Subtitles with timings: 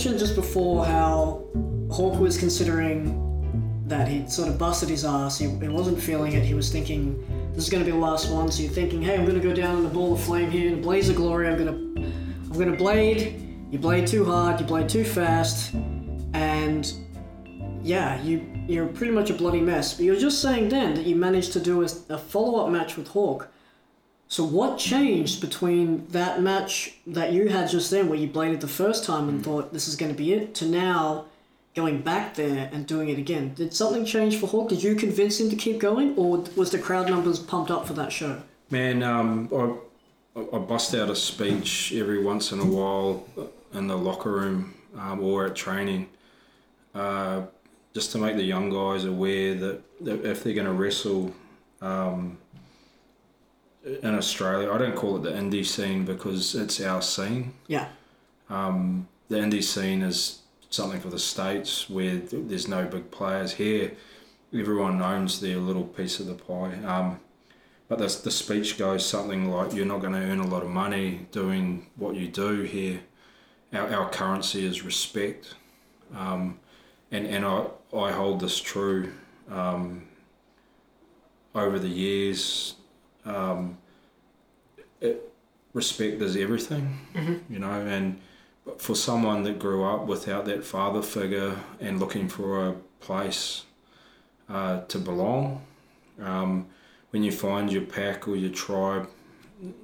[0.00, 1.44] mentioned just before how
[1.90, 5.38] Hawk was considering that he'd sort of busted his ass.
[5.38, 6.42] He, he wasn't feeling it.
[6.42, 7.22] He was thinking,
[7.52, 8.50] this is going to be the last one.
[8.50, 10.68] So you're thinking, hey, I'm going to go down in a ball of flame here,
[10.68, 11.48] in a blaze of glory.
[11.48, 12.02] I'm going to,
[12.46, 13.46] I'm going to blade.
[13.70, 14.58] You blade too hard.
[14.58, 15.74] You blade too fast,
[16.32, 16.90] and
[17.82, 19.92] yeah, you you're pretty much a bloody mess.
[19.92, 22.96] But you're just saying then that you managed to do a, a follow up match
[22.96, 23.48] with Hawk.
[24.30, 28.68] So what changed between that match that you had just then, where you bladed the
[28.68, 31.24] first time and thought this is going to be it, to now
[31.74, 33.54] going back there and doing it again?
[33.54, 34.68] Did something change for Hawk?
[34.68, 37.92] Did you convince him to keep going, or was the crowd numbers pumped up for
[37.94, 38.40] that show?
[38.70, 39.48] Man, um,
[40.36, 43.26] I, I bust out a speech every once in a while
[43.74, 46.08] in the locker room um, or at training,
[46.94, 47.42] uh,
[47.94, 51.34] just to make the young guys aware that, that if they're going to wrestle
[51.82, 52.38] um,
[53.84, 57.54] in Australia, I don't call it the indie scene because it's our scene.
[57.66, 57.88] Yeah.
[58.48, 63.92] Um, the indie scene is something for the states where there's no big players here.
[64.52, 66.74] Everyone owns their little piece of the pie.
[66.84, 67.20] Um,
[67.88, 70.68] but the, the speech goes something like, "You're not going to earn a lot of
[70.68, 73.00] money doing what you do here.
[73.72, 75.54] Our, our currency is respect."
[76.14, 76.58] Um,
[77.10, 79.12] and and I, I hold this true
[79.50, 80.06] um,
[81.54, 82.74] over the years.
[83.24, 83.78] Um,
[85.00, 85.32] it,
[85.72, 86.98] respect is everything,
[87.48, 88.20] you know, and
[88.78, 93.64] for someone that grew up without that father figure and looking for a place
[94.48, 95.62] uh, to belong,
[96.20, 96.66] um,
[97.10, 99.08] when you find your pack or your tribe,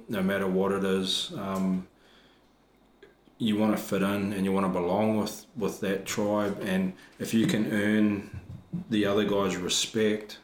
[0.09, 1.87] no matter what it is, um,
[3.37, 6.59] you want to fit in and you want to belong with, with that tribe.
[6.63, 8.39] And if you can earn
[8.89, 10.39] the other guy's respect,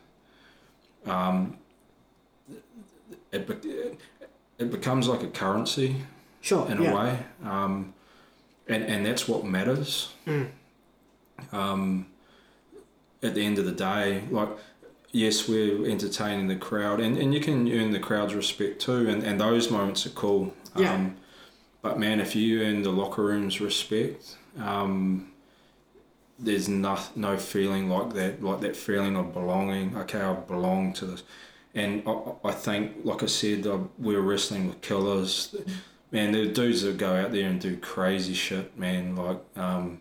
[1.06, 1.58] um,
[3.34, 3.98] it, be-
[4.60, 5.98] it becomes like a currency
[6.42, 6.70] Sure.
[6.70, 6.92] in yeah.
[6.92, 7.94] a way, um,
[8.68, 10.14] and and that's what matters.
[11.52, 12.08] Um,
[13.22, 14.50] at the end of the day, like
[15.12, 19.24] yes, we're entertaining the crowd, and, and you can earn the crowd's respect too, and,
[19.24, 20.54] and those moments are cool.
[20.76, 20.94] Yeah.
[20.94, 21.16] Um,
[21.82, 25.32] but man, if you earn the locker room's respect, um,
[26.40, 29.96] there's no, no feeling like that, like that feeling of belonging.
[29.98, 31.24] Okay, I belong to this.
[31.76, 35.56] And I, I think, like I said, uh, we were wrestling with killers.
[36.12, 39.16] Man, there the dudes that go out there and do crazy shit, man.
[39.16, 40.00] Like, um,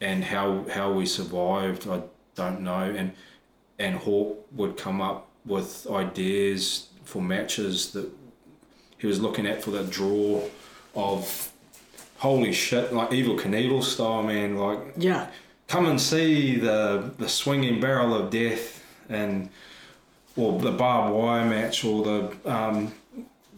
[0.00, 2.02] and how how we survived, I
[2.36, 2.82] don't know.
[2.96, 3.12] And
[3.78, 8.08] and Hawk would come up with ideas for matches that
[8.98, 10.42] he was looking at for that draw
[10.94, 11.50] of
[12.18, 14.56] holy shit, like Evel Knievel style, man.
[14.56, 15.26] Like, Yeah.
[15.66, 19.48] come and see the the swinging barrel of death and
[20.36, 22.92] or the barbed wire match or the um,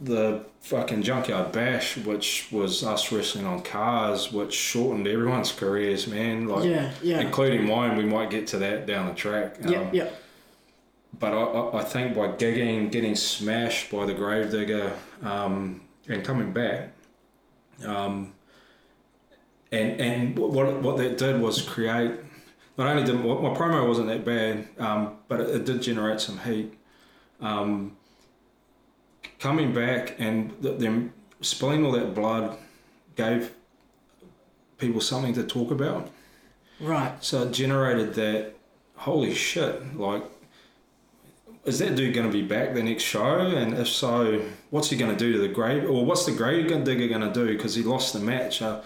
[0.01, 6.47] the fucking junkyard bash which was us wrestling on cars which shortened everyone's careers man
[6.47, 7.21] like Yeah, yeah.
[7.21, 9.81] including mine we might get to that down the track Yeah.
[9.81, 10.09] Um, Yeah.
[11.19, 14.91] but I, I, I think by gigging, getting smashed by the gravedigger,
[15.23, 16.89] um, and coming back,
[17.85, 18.33] um,
[19.71, 22.11] and and what what that did was create.
[22.77, 26.19] Not only did my my promo wasn't that bad, um, but it, it did generate
[26.19, 26.73] some heat.
[27.41, 27.95] Um,
[29.39, 32.57] coming back and th- them spilling all that blood
[33.15, 33.53] gave
[34.77, 36.09] people something to talk about.
[36.79, 37.23] Right.
[37.23, 38.55] So it generated that
[38.95, 40.23] holy shit, like
[41.65, 43.39] is that dude going to be back the next show?
[43.39, 45.89] And if so, what's he going to do to the grave?
[45.89, 47.47] Or what's the grave digger going to do?
[47.47, 48.81] Because he lost the match uh,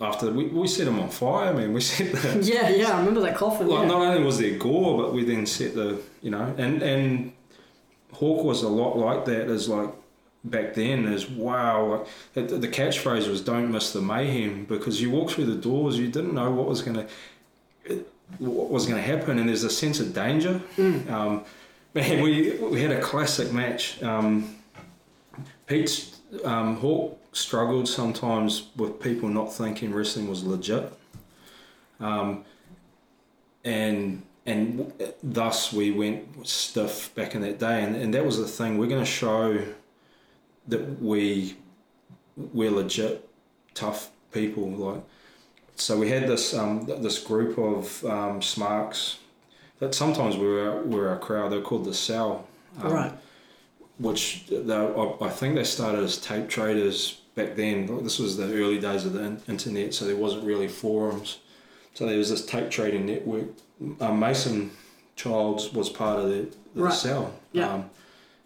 [0.00, 1.50] after we, we set them on fire.
[1.50, 2.68] I mean, we set the Yeah.
[2.68, 2.92] Yeah.
[2.92, 3.68] I remember that coffin.
[3.68, 3.88] like yeah.
[3.88, 7.32] not only was there gore, but we then set the you know and and
[8.12, 9.48] Hawk was a lot like that.
[9.48, 9.90] As like
[10.44, 12.06] back then as wow.
[12.34, 15.98] Like the, the catchphrase was "Don't miss the mayhem" because you walk through the doors,
[15.98, 17.06] you didn't know what was gonna
[18.38, 20.60] what was gonna happen, and there's a sense of danger.
[20.78, 21.44] Um,
[21.94, 24.02] man, we we had a classic match.
[24.02, 24.56] Um,
[25.66, 30.92] Pete's um, Hawk struggled sometimes with people not thinking wrestling was legit.
[32.00, 32.44] Um,
[33.64, 34.92] and and
[35.22, 38.86] thus we went stiff back in that day and, and that was the thing we're
[38.86, 39.62] going to show
[40.66, 41.56] that we
[42.36, 43.28] we're legit
[43.74, 45.02] tough people like
[45.74, 49.18] so we had this um, this group of um, smarks
[49.80, 52.46] that sometimes we were, we were our crowd they're called the cell
[52.80, 53.12] um, right.
[53.98, 57.86] Which I, I think they started as tape traders back then.
[58.04, 61.38] This was the early days of the internet, so there wasn't really forums.
[61.94, 63.46] So there was this tape trading network.
[64.00, 64.70] Um, Mason
[65.16, 66.92] Childs was part of the, the Right.
[66.92, 67.34] cell.
[67.52, 67.72] Yeah.
[67.72, 67.90] Um,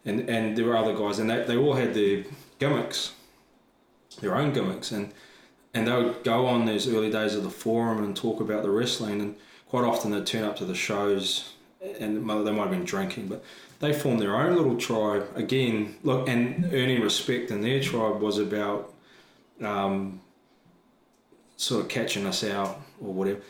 [0.04, 2.24] and, and there were other guys, and they, they all had their
[2.58, 3.12] gimmicks,
[4.20, 4.90] their own gimmicks.
[4.90, 5.12] And
[5.74, 8.68] and they would go on these early days of the forum and talk about the
[8.70, 9.36] wrestling, and
[9.68, 11.54] quite often they'd turn up to the shows,
[11.98, 13.44] and mother they might have been drinking, but
[13.80, 15.96] they formed their own little tribe again.
[16.02, 18.92] Look, and earning respect in their tribe was about
[19.60, 20.20] um,
[21.56, 23.40] sort of catching us out or whatever.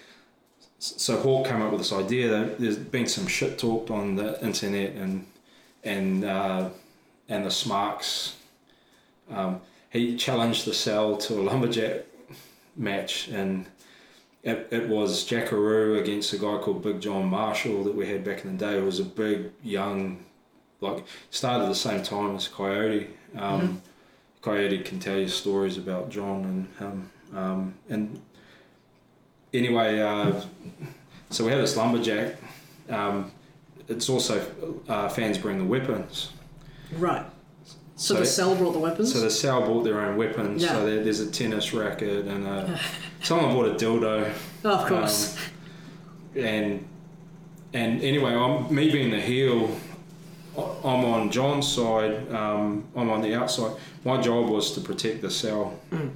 [0.79, 4.43] So Hawk came up with this idea that there's been some shit talked on the
[4.45, 5.27] internet and
[5.85, 6.71] and uh,
[7.29, 8.37] and the Smarks.
[9.31, 12.05] Um, he challenged the cell to a lumberjack
[12.77, 13.67] match and
[14.43, 18.45] it, it was Jackaroo against a guy called Big John Marshall that we had back
[18.45, 18.79] in the day.
[18.79, 20.25] It was a big, young,
[20.81, 23.11] like, started at the same time as Coyote.
[23.37, 23.77] Um, mm-hmm.
[24.43, 27.11] Coyote can tell you stories about John and him.
[27.35, 28.21] Um, and
[29.55, 30.41] anyway, uh,
[31.31, 32.35] so we have this lumberjack.
[32.91, 33.31] Um,
[33.89, 34.45] it's also
[34.89, 36.33] uh, fans bring the weapons.
[36.97, 37.25] Right.
[37.95, 39.13] So, so the cell brought the weapons.
[39.13, 40.63] So the cell brought their own weapons.
[40.63, 40.73] Yeah.
[40.73, 42.81] So there, there's a tennis racket and a,
[43.23, 44.33] someone bought a dildo.
[44.65, 45.37] Oh, of course.
[45.37, 46.89] Um, and
[47.73, 49.77] and anyway, I'm me being the heel.
[50.57, 52.31] I'm on John's side.
[52.33, 53.75] Um, I'm on the outside.
[54.05, 55.79] My job was to protect the cell.
[55.91, 56.15] Mm.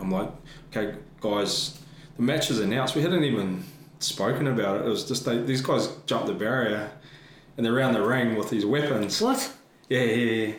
[0.00, 0.30] I'm like,
[0.70, 1.78] okay, guys,
[2.16, 2.94] the match is announced.
[2.94, 3.64] We hadn't even
[3.98, 4.86] spoken about it.
[4.86, 6.90] It was just they, these guys jumped the barrier
[7.56, 9.20] and they're around the ring with these weapons.
[9.20, 9.52] What?
[9.90, 10.54] Yeah, yeah, yeah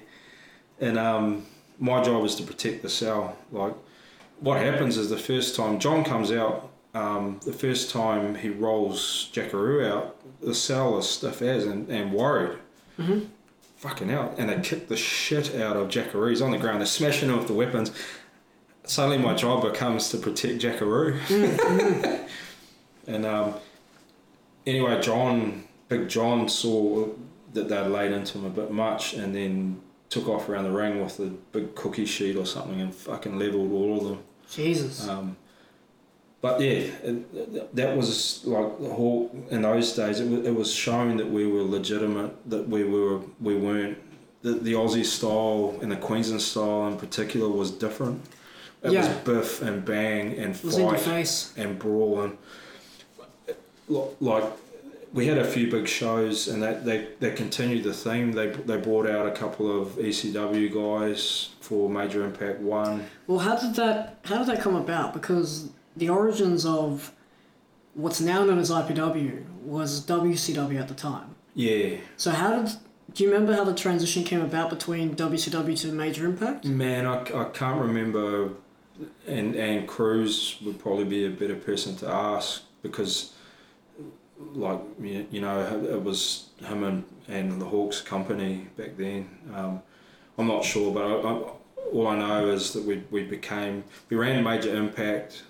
[0.79, 1.45] and um,
[1.77, 3.37] my job is to protect the cell.
[3.51, 3.73] Like,
[4.39, 9.29] what happens is the first time John comes out, um, the first time he rolls
[9.31, 12.57] Jackaroo out, the cell is stiff as and, and worried.
[12.97, 13.25] Mm-hmm.
[13.77, 14.35] Fucking out.
[14.37, 16.29] And they kick the shit out of Jackaroo.
[16.29, 17.91] He's on the ground, they're smashing him with the weapons.
[18.83, 21.19] Suddenly, my job becomes to protect Jackaroo.
[21.19, 22.27] Mm-hmm.
[23.07, 23.53] and um,
[24.65, 27.07] anyway, John, Big John, saw
[27.53, 31.03] that they'd laid into him a bit much, and then took off around the ring
[31.03, 34.23] with a big cookie sheet or something and fucking leveled all of them.
[34.51, 35.07] Jesus.
[35.07, 35.37] Um,
[36.41, 40.19] but yeah, it, that was like the whole in those days.
[40.19, 43.97] It was, it was showing that we were legitimate, that we were we weren't
[44.41, 48.21] the, the Aussie style and the Queensland style in particular was different.
[48.83, 49.07] It yeah.
[49.07, 52.37] was biff and bang and fight and brawl and
[54.21, 54.45] like
[55.11, 58.31] we had a few big shows, and that they, they continued the theme.
[58.31, 63.07] They they brought out a couple of ECW guys for Major Impact One.
[63.27, 65.13] Well, how did that how did that come about?
[65.13, 67.11] Because the origins of
[67.95, 71.35] what's now known as IPW was WCW at the time.
[71.55, 71.97] Yeah.
[72.15, 72.71] So how did
[73.13, 76.65] do you remember how the transition came about between WCW to Major Impact?
[76.65, 78.51] Man, I, I can't remember,
[79.25, 83.33] and and Cruz would probably be a better person to ask because
[84.39, 89.29] like you know it was him and, and the Hawks company back then.
[89.53, 89.81] Um,
[90.37, 91.51] I'm not sure, but I, I,
[91.91, 95.43] all I know is that we we became we ran a Major Impact.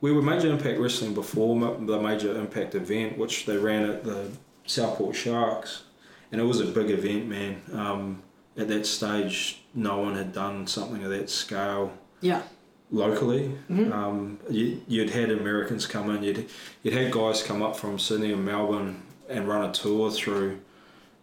[0.00, 4.30] We were Major Impact Wrestling before the Major Impact event, which they ran at the
[4.66, 5.84] Southport Sharks,
[6.30, 7.62] and it was a big event, man.
[7.72, 8.22] Um,
[8.56, 11.92] at that stage, no one had done something of that scale.
[12.20, 12.42] Yeah
[12.90, 13.52] locally.
[13.70, 13.92] Mm-hmm.
[13.92, 16.48] Um, you, would had Americans come in, you'd,
[16.82, 20.60] you'd had guys come up from Sydney and Melbourne and run a tour through,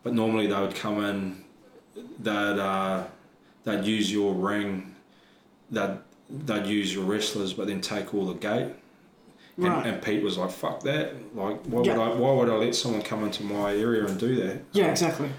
[0.03, 1.43] but normally they would come in,
[2.19, 3.05] they'd, uh,
[3.63, 4.95] they'd use your ring,
[5.71, 5.97] they'd,
[6.29, 8.73] they'd use your wrestlers, but then take all the gate.
[9.57, 9.85] And, right.
[9.87, 11.15] and Pete was like, "Fuck that!
[11.33, 11.97] Like, why yeah.
[11.97, 12.15] would I?
[12.15, 15.29] Why would I let someone come into my area and do that?" Yeah, exactly.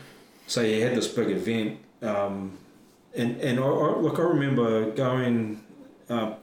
[0.47, 2.56] So you had this big event, um,
[3.14, 5.61] and and I, I, look, I remember going
[6.09, 6.35] uh,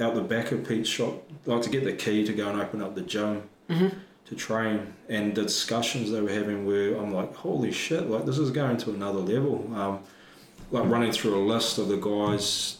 [0.00, 2.82] out the back of Pete's shop, like to get the key to go and open
[2.82, 3.88] up the gym mm-hmm.
[4.26, 4.94] to train.
[5.08, 8.76] And the discussions they were having were, I'm like, holy shit, like this is going
[8.78, 9.70] to another level.
[9.74, 10.00] Um,
[10.70, 12.78] like running through a list of the guys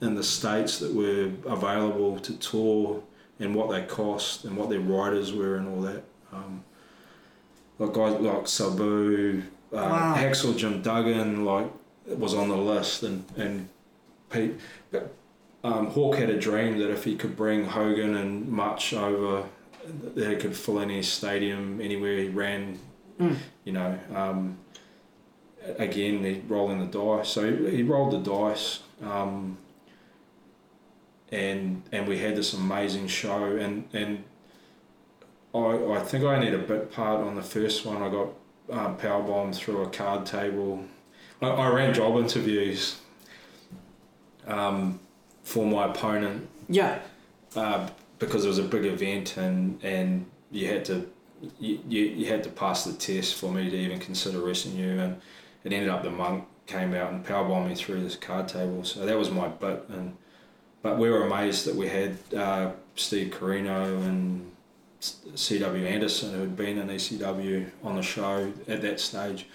[0.00, 3.02] in the states that were available to tour
[3.38, 6.02] and what they cost and what their riders were and all that.
[6.32, 6.64] Um,
[7.78, 10.32] like guys like Sabu, uh, wow.
[10.56, 11.70] Jim Duggan, like
[12.06, 13.68] was on the list, and and
[14.30, 14.54] Pete.
[14.90, 15.14] But
[15.64, 19.44] um, Hawk had a dream that if he could bring Hogan and Much over,
[20.14, 22.78] that he could fill any stadium anywhere he ran.
[23.20, 23.36] Mm.
[23.64, 24.58] You know, um,
[25.78, 27.28] again, he rolling the dice.
[27.28, 29.58] So he, rolled the dice, um,
[31.30, 33.56] and and we had this amazing show.
[33.56, 34.24] And and
[35.54, 38.02] I I think I only had a bit part on the first one.
[38.02, 38.28] I got
[38.70, 40.84] um, power bombed through a card table.
[41.40, 42.98] I, I ran job interviews.
[44.46, 44.98] Um,
[45.42, 46.48] for my opponent.
[46.68, 47.00] Yeah.
[47.54, 51.10] Uh, because it was a big event and and you had to
[51.58, 55.00] you, you, you had to pass the test for me to even consider wrestling you
[55.00, 55.20] and
[55.64, 59.04] it ended up the monk came out and powerbombed me through this card table so
[59.04, 60.16] that was my bit and
[60.82, 64.50] but we were amazed that we had uh, Steve Corino and
[65.00, 69.46] CW Anderson, who had been in ECW, on the show at that stage.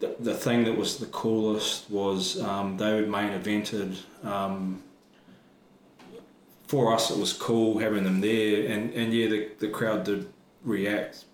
[0.00, 3.96] The, the thing that was the coolest was um, they main evented.
[4.22, 4.82] Um,
[6.66, 10.28] for us, it was cool having them there, and, and yeah, the, the crowd did
[10.64, 11.24] react,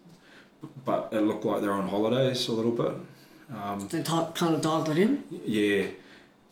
[0.84, 2.92] but it looked like they're on holidays a little bit.
[3.54, 5.24] Um, they kind of dialed it in?
[5.44, 5.86] Yeah.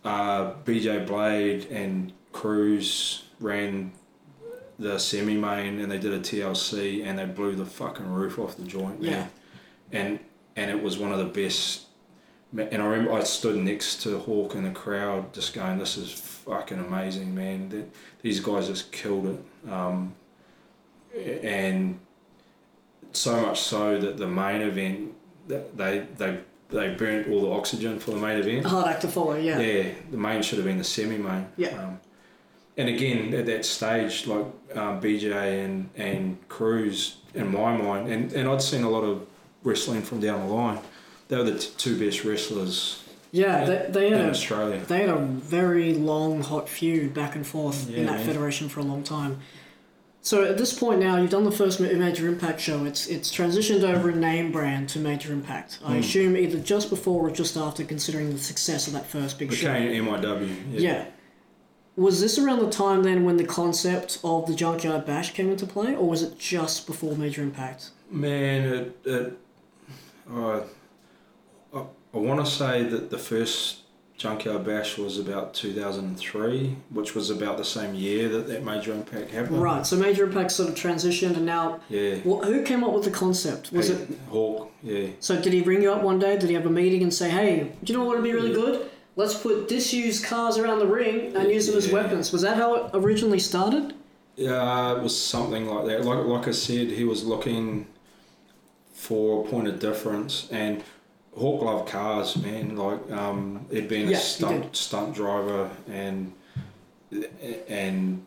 [0.05, 3.93] Uh, BJ Blade and Cruz ran
[4.79, 8.57] the semi main and they did a TLC and they blew the fucking roof off
[8.57, 9.03] the joint.
[9.03, 9.27] Yeah.
[9.93, 10.19] And
[10.57, 11.87] and it was one of the best.
[12.57, 16.13] And I remember I stood next to Hawk in the crowd, just going, "This is
[16.13, 17.69] fucking amazing, man!
[17.69, 17.89] That
[18.23, 20.15] these guys just killed it." Um,
[21.15, 22.01] and
[23.13, 25.13] so much so that the main event,
[25.47, 26.41] they they
[26.71, 28.67] they burnt all the oxygen for the main event.
[28.67, 29.61] Hard act to follow, yeah.
[29.61, 31.47] Yeah, the main should have been the semi main.
[31.57, 31.69] Yeah.
[31.69, 32.01] Um,
[32.77, 38.33] and again, at that stage, like um, BJ and, and Cruz, in my mind, and,
[38.33, 39.27] and I'd seen a lot of
[39.65, 40.79] wrestling from down the line,
[41.31, 44.81] they were the t- two best wrestlers yeah, they, they had in a, Australia.
[44.89, 48.27] They had a very long, hot feud back and forth Yeah, in that man.
[48.27, 49.39] federation for a long time.
[50.21, 52.85] So at this point now, you've done the first Major Impact show.
[52.85, 55.79] It's it's transitioned over a name brand to Major Impact.
[55.85, 55.99] I Hmm.
[56.01, 59.73] assume either just before or just after, considering the success of that first big show.
[59.73, 60.51] Became MIW.
[60.73, 61.05] Yeah.
[61.97, 65.67] Was this around the time then when the concept of the Junkyard Bash came into
[65.67, 67.91] play, or was it just before Major Impact?
[68.11, 69.39] Man, it, it,
[70.35, 70.61] uh,
[72.15, 73.79] I, want to say that the first
[74.17, 79.31] Junkyard Bash was about 2003, which was about the same year that that major impact
[79.31, 79.63] happened.
[79.63, 82.17] Right, so Major Impact sort of transitioned, and now, Yeah.
[82.25, 83.73] well, who came up with the concept?
[83.73, 84.71] Was it Hawk?
[84.83, 85.07] Yeah.
[85.21, 86.37] So did he ring you up one day?
[86.37, 88.51] Did he have a meeting and say, "Hey, do you know what would be really
[88.51, 88.57] Yeah.
[88.57, 88.91] good?
[89.17, 91.95] Let's put disused cars around the ring and use them as Yeah.
[91.95, 93.95] weapons." Was that how it originally started?
[94.37, 96.05] Yeah, it was something like that.
[96.05, 97.87] Like like I said, he was looking
[98.93, 100.83] for a point of difference, and
[101.37, 102.77] Hawk loved cars, man.
[102.77, 106.33] Like um, he'd been Yeah, a stunt stunt driver, and
[107.69, 108.25] and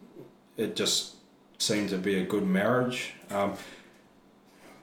[0.57, 1.15] it just
[1.57, 3.13] seemed to be a good marriage.
[3.29, 3.53] Um,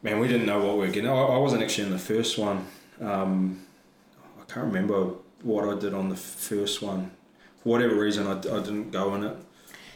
[0.02, 1.10] man, we didn't know what we were getting.
[1.10, 2.66] I, I wasn't actually in the first one.
[3.00, 3.62] Um,
[4.40, 5.10] I can't remember
[5.42, 7.10] what I did on the first one.
[7.62, 9.36] For whatever reason, I, I didn't go in it.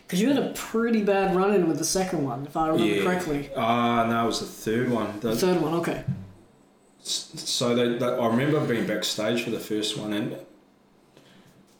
[0.07, 3.50] Because you had a pretty bad run-in with the second one, if I remember correctly.
[3.57, 5.19] Ah, no, it was the third one.
[5.21, 6.04] The The- third one, okay.
[7.04, 10.37] So they, they, I remember being backstage for the first one, and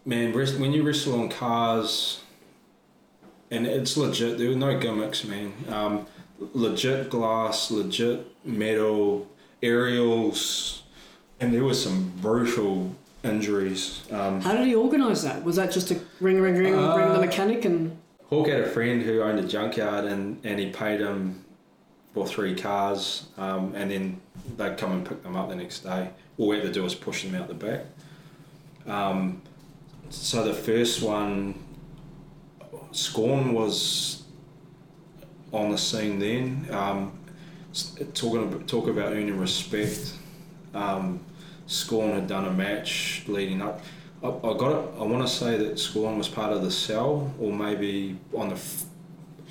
[0.05, 2.21] man, when you wrestle on cars,
[3.51, 4.39] and it's legit.
[4.39, 5.53] There were no gimmicks, man.
[5.69, 6.07] Um,
[6.53, 9.29] legit glass, legit metal,
[9.63, 10.83] aerials,
[11.41, 14.03] and there were some brutal injuries.
[14.11, 15.45] Um, How did he organise that?
[15.45, 17.97] Was that just a ring, ring, ring, ring the Uh, mechanic and?
[18.29, 21.44] Hawk had a friend who owned a junkyard and, and he paid him
[22.15, 24.21] for three cars um, and then
[24.57, 26.11] they'd come and pick them up the next day.
[26.39, 27.83] All we had to do was push them out the back.
[28.87, 29.43] Um,
[30.11, 31.55] so the first one,
[32.93, 34.23] Scorn was
[35.53, 36.69] on the scene then.
[36.71, 37.19] Um,
[38.15, 40.15] talking about, talk about earning respect.
[40.75, 41.21] Um,
[41.67, 43.81] Scorn had done a match leading up.
[44.23, 44.95] I, I got.
[44.99, 48.55] I want to say that Scorn was part of the cell, or maybe on the
[48.55, 48.85] f-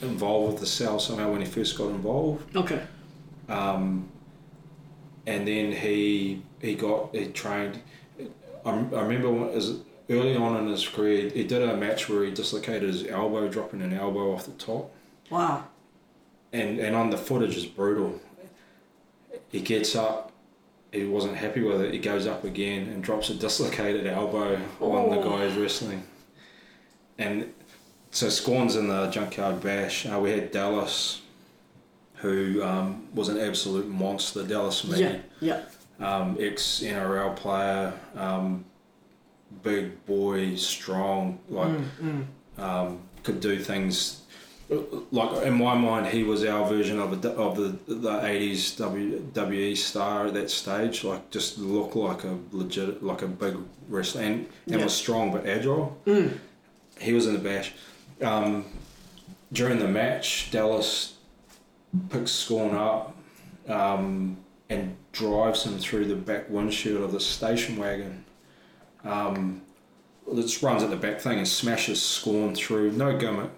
[0.03, 2.55] involved with the cell somehow when he first got involved.
[2.55, 2.81] Okay.
[3.49, 4.09] Um,
[5.25, 7.79] and then he he got he trained.
[8.65, 9.79] I, I remember when, as
[10.09, 13.81] early on in his career, he did a match where he dislocated his elbow, dropping
[13.81, 14.91] an elbow off the top,
[15.29, 15.65] Wow.
[16.51, 18.19] and and on the footage is brutal.
[19.49, 20.31] He gets up.
[20.91, 21.91] He wasn't happy with it.
[21.93, 25.23] He goes up again and drops a dislocated elbow on the Oh.
[25.23, 26.03] guy who's wrestling.
[27.17, 27.51] And
[28.13, 30.05] so Scorn's in the Junkyard Bash.
[30.05, 31.21] Uh, we had Dallas,
[32.15, 34.43] who um, was an absolute monster.
[34.43, 35.61] Dallas Mead Yeah.
[35.99, 36.05] Yeah.
[36.07, 38.63] um, ex NRL player, um,
[39.63, 42.25] big boy, strong, like Mm,
[42.57, 42.61] mm.
[42.63, 44.19] um, could do things.
[45.11, 49.75] Like in my mind, he was our version of a, of the the eighties WWE
[49.75, 51.03] star at that stage.
[51.03, 53.57] Like just looked like a legit, like a big
[53.89, 54.83] wrestler, and, and Yeah.
[54.83, 55.97] was strong but agile.
[56.07, 56.37] Mm.
[56.99, 57.73] He was in the bash.
[58.21, 58.65] Um,
[59.51, 61.15] during the match, Dallas
[62.09, 63.15] picks Scorn up
[63.67, 64.37] um,
[64.69, 68.25] and drives him through the back windshield of the station wagon.
[69.03, 69.61] Um,
[70.35, 72.93] just runs at the back thing and smashes Scorn through.
[72.93, 73.51] No gimmick.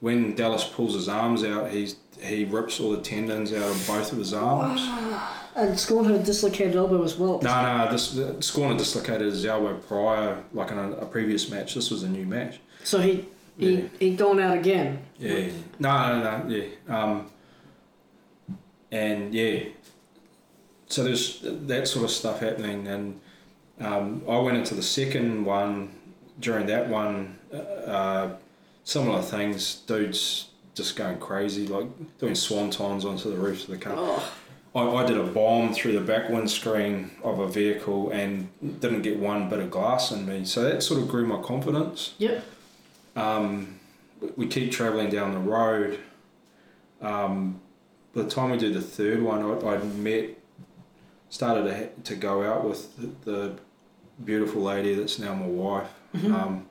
[0.00, 4.12] When Dallas pulls his arms out, he's he rips all the tendons out of both
[4.12, 4.80] of his arms.
[5.54, 7.40] And Scorn had a dislocated elbow as well.
[7.42, 11.74] No, no, this Scorn had dislocated his elbow prior, like in a, a previous match.
[11.74, 12.58] This was a new match.
[12.84, 13.26] So he
[13.58, 13.82] He, Yeah.
[13.98, 14.98] He'd gone out again.
[15.18, 15.48] Yeah.
[15.78, 16.48] No, no, no.
[16.48, 16.66] Yeah.
[16.88, 17.30] Um,
[18.90, 19.64] and yeah.
[20.88, 23.20] So there's that sort of stuff happening, and
[23.80, 25.92] um, I went into the second one.
[26.38, 28.28] During that one, uh,
[28.84, 29.76] similar things.
[29.86, 33.94] Dudes just going crazy, like doing swantons onto the roofs of the car.
[33.96, 34.32] Oh,
[34.74, 38.48] I, I did a bomb through the back windscreen of a vehicle and
[38.80, 40.44] didn't get one bit of glass in me.
[40.44, 42.12] So that sort of grew my confidence.
[42.18, 42.44] yep.
[43.16, 43.80] Um,
[44.36, 45.98] we keep travelling down the road.
[47.00, 47.60] Um,
[48.14, 50.30] by the time we do the third one, I, I met,
[51.28, 53.52] started to, to go out with the, the
[54.24, 55.88] beautiful lady that's now my wife.
[56.14, 56.32] Mhm.
[56.32, 56.66] Um,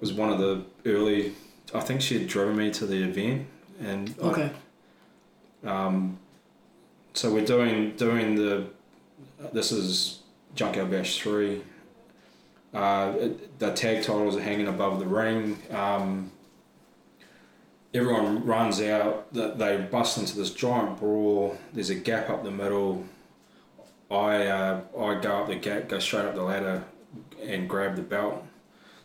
[0.00, 1.32] was one of the early.
[1.74, 3.46] I think she had driven me to the event,
[3.80, 4.50] and I- Okay.
[5.64, 6.18] um,
[7.14, 8.66] so we're doing doing the.
[9.52, 10.20] This is
[10.54, 11.62] Junkyard Bash three.
[12.72, 15.58] Uh, the tag titles are hanging above the ring.
[15.70, 16.30] Um,
[17.92, 19.32] everyone runs out.
[19.32, 21.58] They bust into this giant brawl.
[21.72, 23.04] There's a gap up the middle.
[24.10, 26.84] I uh, I go up the gap, go straight up the ladder,
[27.42, 28.44] and grab the belt.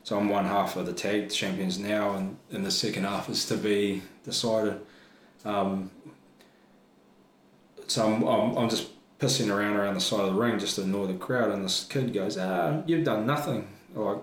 [0.03, 3.45] So I'm one half of the tag champions now, and, and the second half is
[3.47, 4.79] to be decided.
[5.43, 5.89] Um,
[7.87, 8.89] so I'm, I'm, I'm just
[9.25, 11.83] pissing around around the side of the ring just to annoy the crowd, and this
[11.83, 14.17] kid goes, "Ah, you've done nothing." Like,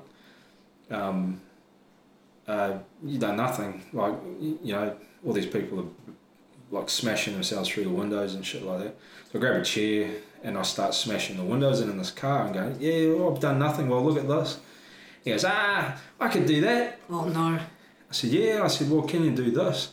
[0.91, 1.41] um,
[2.47, 3.83] uh, you've done nothing.
[3.93, 5.91] Like, you know, all these people are
[6.71, 8.97] like smashing themselves through the windows and shit like that.
[9.31, 10.11] So I grab a chair
[10.43, 13.41] and I start smashing the windows in, in this car and going, "Yeah, well, I've
[13.41, 13.89] done nothing.
[13.89, 14.61] Well, look at this."
[15.25, 17.59] He goes, "Ah, I could do that." Oh no.
[18.13, 18.63] I said, yeah.
[18.63, 19.91] I said, well, can you do this?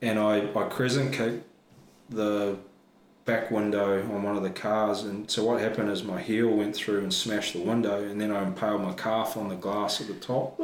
[0.00, 1.44] And I, I crescent kicked
[2.08, 2.56] the
[3.26, 5.02] back window on one of the cars.
[5.02, 8.02] And so what happened is my heel went through and smashed the window.
[8.02, 10.56] And then I impaled my calf on the glass at the top.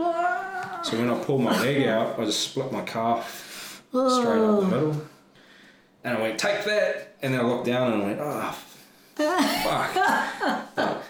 [0.84, 4.66] So when I pulled my leg out, I just split my calf straight up the
[4.68, 5.02] middle.
[6.04, 7.16] And I went, take that.
[7.20, 8.56] And then I looked down and I went, oh,
[10.76, 11.02] fuck.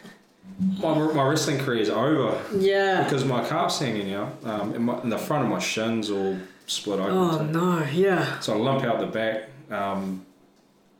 [0.79, 3.05] my, my wrestling career is over Yeah.
[3.05, 6.37] because my calf's hanging out, um, and, my, and the front of my shins all
[6.67, 7.13] split open.
[7.15, 7.85] Oh no.
[7.93, 8.39] Yeah.
[8.41, 9.49] so I lump out the back.
[9.71, 10.27] Um,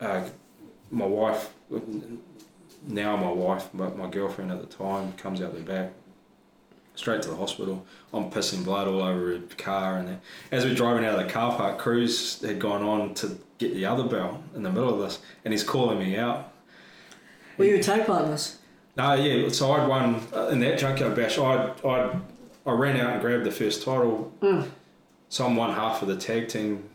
[0.01, 0.23] uh,
[0.93, 1.53] my wife,
[2.87, 5.91] now my wife, but my girlfriend at the time, comes out the back,
[6.95, 7.85] straight to the hospital.
[8.13, 10.19] I'm pissing blood all over her car, and
[10.51, 13.85] as we're driving out of the car park, Cruz had gone on to get the
[13.85, 16.53] other bell in the middle of this, and he's calling me out.
[17.57, 18.59] Were you a tag partners?
[18.95, 19.49] No, yeah.
[19.49, 21.37] So I'd won uh, in that junkyard bash.
[21.37, 22.15] I I
[22.65, 24.31] I ran out and grabbed the first title.
[24.41, 24.69] Mm.
[25.29, 26.89] So I'm one half of the tag team.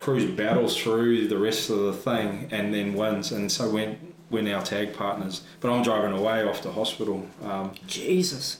[0.00, 3.96] Cruz battles through the rest of the thing and then wins, and so we're
[4.30, 5.42] we're now tag partners.
[5.60, 8.58] But I'm driving away off to hospital, um, Jesus.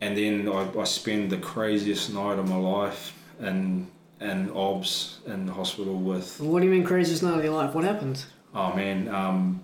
[0.00, 3.88] and then I, I spend the craziest night of my life in
[4.20, 7.74] in OBS in the hospital with What do you mean craziest night of your life?
[7.74, 8.24] What happened?
[8.54, 9.62] Oh man, um,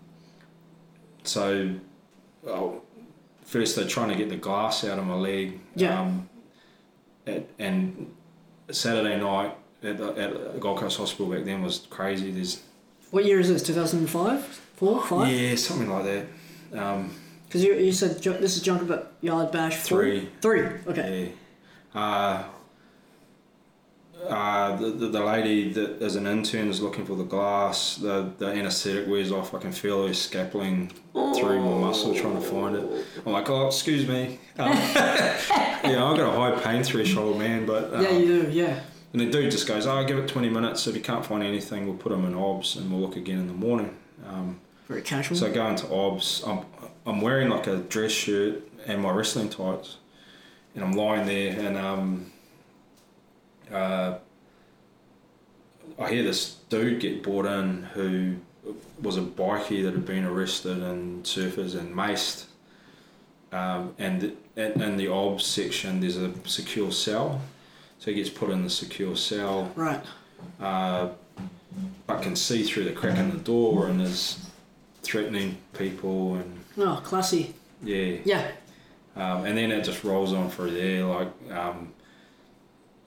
[1.23, 1.75] so
[2.47, 2.83] oh,
[3.43, 5.59] first they're trying to get the glass out of my leg.
[5.75, 6.01] Yeah.
[6.01, 6.29] Um,
[7.27, 8.15] at, and
[8.71, 12.31] Saturday night at, the, at Gold Coast Hospital back then was crazy.
[12.31, 12.63] There's
[13.11, 13.63] What year is this?
[13.63, 14.45] 2005?
[14.45, 15.03] Four?
[15.03, 15.33] Five?
[15.33, 16.27] yeah, something like that.
[16.79, 17.15] Um,
[17.47, 19.77] Because you, you said this is Junker Yard Bash?
[19.83, 20.29] Three.
[20.41, 20.67] Three.
[20.87, 21.33] Okay.
[21.95, 22.01] yeah.
[22.01, 22.45] Uh,
[24.29, 28.33] uh, the, the, the lady that as an intern is looking for the glass, the,
[28.39, 29.53] the anaesthetic wears off.
[29.55, 33.05] I can feel her scapuling through my muscle trying to find it.
[33.27, 34.39] I'm like, oh, excuse me.
[34.59, 37.67] Um, yeah, I've got a high pain threshold, man.
[37.67, 38.51] But um, Yeah, you do.
[38.51, 38.81] Yeah.
[39.15, 40.89] And the dude just goes, "I oh, give it 20 minutes.
[40.89, 43.47] If you can't find anything, we'll put him in OBS and we'll look again in
[43.47, 43.97] the morning.
[44.27, 45.37] Um, Very casual.
[45.37, 46.43] so I go into OBS.
[46.45, 46.67] I'm,
[47.07, 49.99] I'm wearing like a dress shirt and my wrestling tights.
[50.75, 52.33] And I'm lying there and um,
[53.73, 54.19] uh,
[55.97, 58.35] I hear this dude get brought in who
[59.01, 62.47] was a bikie that had been arrested and surfers and maced.
[63.53, 67.41] Um, and in the OBS section, there's a secure cell.
[68.05, 69.99] So he gets put in the secure cell right.
[70.61, 71.09] uh,
[72.07, 74.39] but can see through the crack in the door and is
[75.03, 77.55] threatening people and Oh, classy.
[77.83, 78.47] yeah Yeah.
[79.17, 81.95] um, and then it just rolls on through there like um,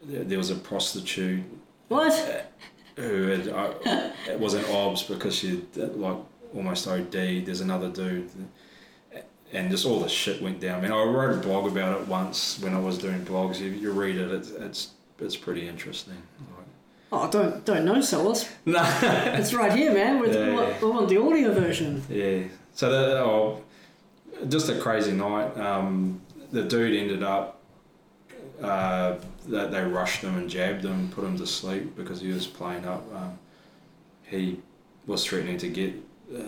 [0.02, 1.44] there was a prostitute
[1.90, 2.48] What?
[2.96, 3.74] who had uh,
[4.28, 6.18] it wasn't obs because she like
[6.56, 8.32] almost OD there's another dude
[9.54, 10.80] and just all the shit went down.
[10.80, 13.60] I mean, I wrote a blog about it once when I was doing blogs.
[13.60, 16.22] You, you read it, it's it's it's pretty interesting.
[16.58, 16.68] Like,
[17.10, 18.50] Oh, don't don't know, Sellers.
[18.66, 18.84] no.
[19.04, 20.20] It's right here, man.
[20.20, 22.04] With, Yeah, I want the audio version.
[22.10, 22.44] Yeah.
[22.74, 23.64] So the oh,
[24.50, 25.58] just a crazy night.
[25.58, 27.62] Um, the dude ended up.
[28.62, 29.16] Uh,
[29.48, 32.86] they, they rushed him and jabbed him, put him to sleep because he was playing
[32.86, 33.04] up.
[33.16, 33.40] Um,
[34.24, 34.60] he
[35.06, 35.94] was threatening to get
[36.36, 36.42] uh,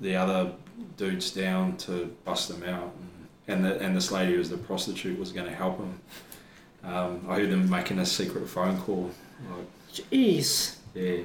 [0.00, 0.52] the other
[0.96, 2.92] dudes down to bust them out,
[3.48, 6.00] and the, and this lady who was the prostitute was going to help him.
[6.84, 9.10] Um, I heard them making a secret phone call.
[9.50, 9.66] Like,
[10.10, 10.76] Jeez.
[10.94, 11.18] yeah,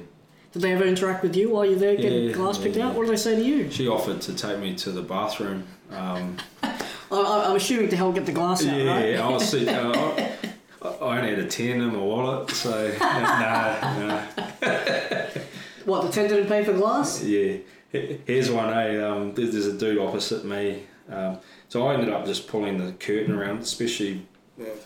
[0.52, 2.94] Did they ever interact with you while you're there getting Yeah, glass picked yeah, out?
[2.94, 3.70] What did they say to you?
[3.70, 5.64] she offered to take me to the bathroom.
[5.90, 6.36] Um,
[7.10, 9.16] I'm assuming to help get the glass out, yeah, right?
[9.18, 9.54] I was.
[10.80, 14.22] Uh, I, I only had a ten in my wallet, so no, no.
[15.84, 17.24] What, the tent didn't pay for glass?
[17.24, 17.56] Yeah,
[17.90, 18.72] here's one.
[18.72, 19.00] Eh?
[19.02, 20.84] Um, there's, a dude opposite me.
[21.10, 24.26] Um, so I ended up just pulling the curtain around, especially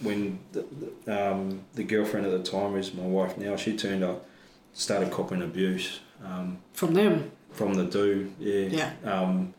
[0.00, 0.64] when the,
[1.08, 4.26] um, the girlfriend at the time, who's my wife now, she turned up,
[4.72, 7.30] started copping abuse um, From them.
[7.50, 8.32] from the dude.
[8.38, 8.92] Yeah.
[9.04, 9.12] Yeah.
[9.20, 9.54] Um,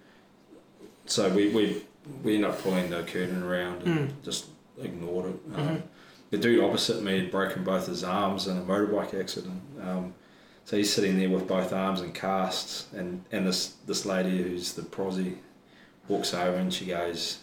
[1.05, 1.83] so we, we
[2.23, 4.45] we ended up pulling the curtain around and just
[4.81, 5.39] ignored it.
[5.55, 5.81] Um, Mhm.
[6.31, 9.61] The dude opposite me had broken both his arms in a motorbike accident.
[9.81, 10.15] Um,
[10.65, 14.73] so he's sitting there with both arms in casts, and, and this this lady who's
[14.73, 15.37] the prosy
[16.07, 17.39] walks over and she goes,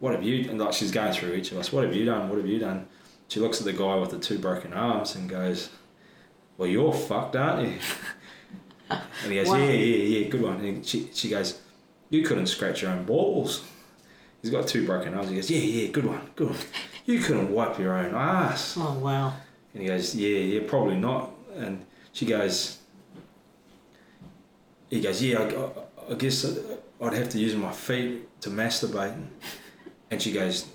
[0.00, 1.72] "What have you?" And like she's going through each of us.
[1.72, 2.28] What have you done?
[2.28, 2.86] What have you done?
[3.28, 5.70] She looks at the guy with the two broken arms and goes,
[6.56, 7.78] "Well, you're fucked, aren't you?"
[8.90, 9.56] And he goes, Wow.
[9.56, 11.60] "Yeah, yeah, yeah, good one." And she she goes,
[12.08, 13.62] "You couldn't scratch your own balls."
[14.40, 15.28] He's got two broken arms.
[15.28, 16.58] He goes, "Yeah, yeah, good one, good one."
[17.08, 18.76] You couldn't wipe your own ass.
[18.78, 19.32] Oh, wow.
[19.72, 21.30] And he goes, Yeah, yeah, probably not.
[21.56, 21.86] And
[22.18, 22.78] she goes,
[24.90, 26.44] He goes, Yeah, I, I guess
[27.00, 29.16] I'd have to use my feet to masturbate.
[30.10, 30.66] And she goes,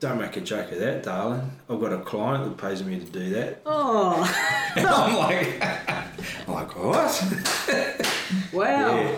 [0.00, 1.52] Don't make a joke of that, darling.
[1.70, 3.62] I've got a client that pays me to do that.
[3.64, 4.24] Oh,
[4.76, 5.62] And I'm like,
[6.48, 7.24] I'm like, What?
[8.52, 8.96] wow.
[8.96, 9.14] Yeah.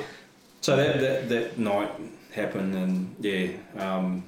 [0.61, 1.91] So that, that, that night
[2.33, 4.23] happened, and yeah, um,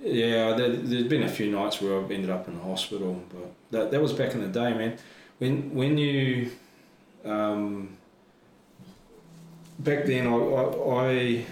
[0.00, 3.52] yeah, there, there's been a few nights where I've ended up in the hospital, but
[3.72, 4.96] that, that was back in the day, man.
[5.42, 6.52] When when you
[7.24, 7.96] um,
[9.80, 10.64] back then, I, I
[11.02, 11.44] I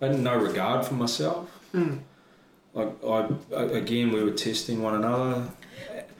[0.00, 1.50] I had no regard for myself.
[1.74, 1.98] Mm.
[2.72, 3.28] Like I
[3.80, 5.46] again, we were testing one another.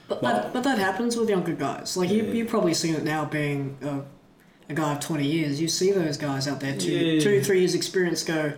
[0.07, 1.97] But that, but that happens with younger guys.
[1.97, 2.33] Like, you, Yeah.
[2.33, 4.01] you've probably seen it now being a,
[4.69, 5.59] a guy of 20 years.
[5.59, 7.21] You see those guys out there, two, Yeah.
[7.21, 8.53] two three years experience, go,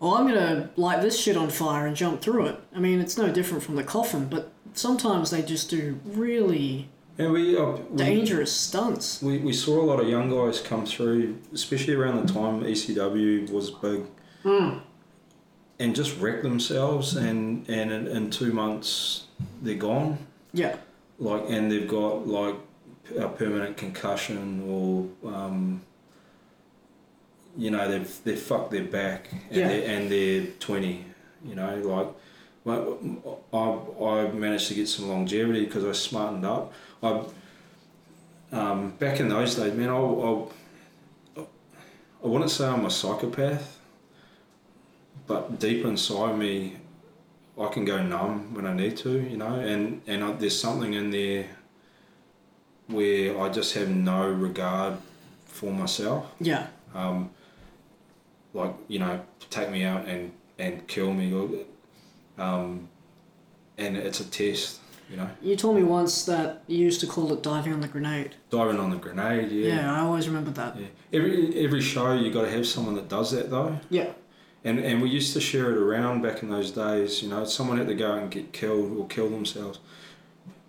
[0.00, 2.60] oh, I'm going to light this shit on fire and jump through it.
[2.74, 7.32] I mean, it's no different from the coffin, but sometimes they just do really And
[7.32, 9.22] we, uh, we dangerous stunts.
[9.22, 13.50] We, we saw a lot of young guys come through, especially around the time ECW
[13.50, 14.04] was big,
[14.44, 14.80] Mm.
[15.78, 17.14] and just wreck themselves.
[17.16, 19.26] And, and in, in two months,
[19.60, 20.18] they're gone.
[20.54, 20.76] Yeah.
[21.18, 22.54] Like, and they've got like
[23.18, 25.82] a permanent concussion, or um,
[27.58, 29.68] you know, they've they've fucked their back, and Yeah.
[29.68, 31.04] they're, and they're twenty.
[31.44, 32.08] You know, like.
[32.64, 32.98] Well,
[33.52, 36.72] I, I managed to get some longevity because I smartened up.
[37.02, 37.24] I
[38.52, 40.44] um, back in those days, man, I, I,
[42.22, 43.78] I wouldn't say I'm a psychopath,
[45.26, 46.76] but deep inside me,
[47.58, 50.94] I can go numb when I need to, you know, and, and I, there's something
[50.94, 51.46] in there
[52.88, 54.94] where I just have no regard
[55.46, 56.26] for myself.
[56.40, 56.66] Yeah.
[56.94, 57.30] Um,
[58.52, 61.48] like, you know, take me out and, and kill me, or,
[62.40, 62.88] um,
[63.78, 65.28] and it's a test, you know.
[65.42, 68.34] You told me once that you used to call it diving on the grenade.
[68.50, 69.74] Diving on the grenade, yeah.
[69.76, 70.76] Yeah, I always remember that.
[70.78, 70.86] Yeah.
[71.12, 73.78] Every every show you got to have someone that does that though.
[73.90, 74.10] Yeah.
[74.64, 77.22] And and we used to share it around back in those days.
[77.22, 79.78] You know, someone had to go and get killed or kill themselves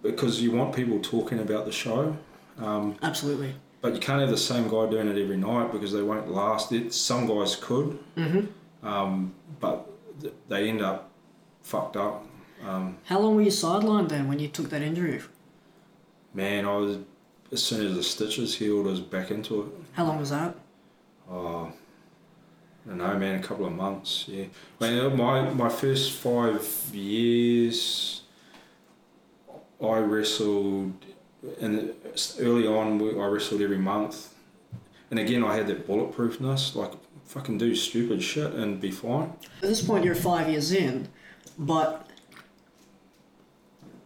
[0.01, 2.17] because you want people talking about the show.
[2.57, 3.53] Um, Absolutely.
[3.81, 6.71] but you can't have the same guy doing it every night because they won't last.
[6.71, 8.87] It, some guys could, Mm-hmm.
[8.87, 9.87] um, but
[10.21, 11.10] th- they end up
[11.63, 12.25] fucked up.
[12.65, 15.21] Um, How long were you sidelined then when you took that injury?
[16.33, 16.97] man, I was
[17.51, 19.67] as soon as the stitches healed, I was back into it.
[19.93, 20.55] How long was that?
[21.29, 21.71] Oh,
[22.85, 23.39] I don't know, man.
[23.39, 24.45] A couple of months, yeah.
[24.79, 28.21] Well, my my first five years,
[29.83, 30.93] I wrestled,
[31.59, 31.93] and
[32.39, 34.33] early on, I wrestled every month.
[35.09, 36.93] And again, I had that bulletproofness, like
[37.25, 39.33] fucking do stupid shit and be fine.
[39.61, 41.09] At this point, you're five years in,
[41.61, 42.07] but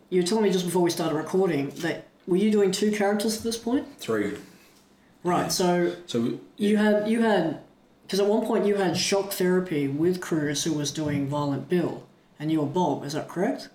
[0.10, 3.38] you were telling me just before we started recording that were you doing two characters
[3.38, 3.88] at this point?
[4.00, 4.34] Three.
[5.24, 5.44] Right.
[5.44, 5.48] Yeah.
[5.48, 7.60] So So we- you had you had
[8.04, 12.04] because at one point you had shock therapy with Cruz who was doing Violent Bill,
[12.40, 13.04] and you were Bob.
[13.04, 13.70] Is that correct?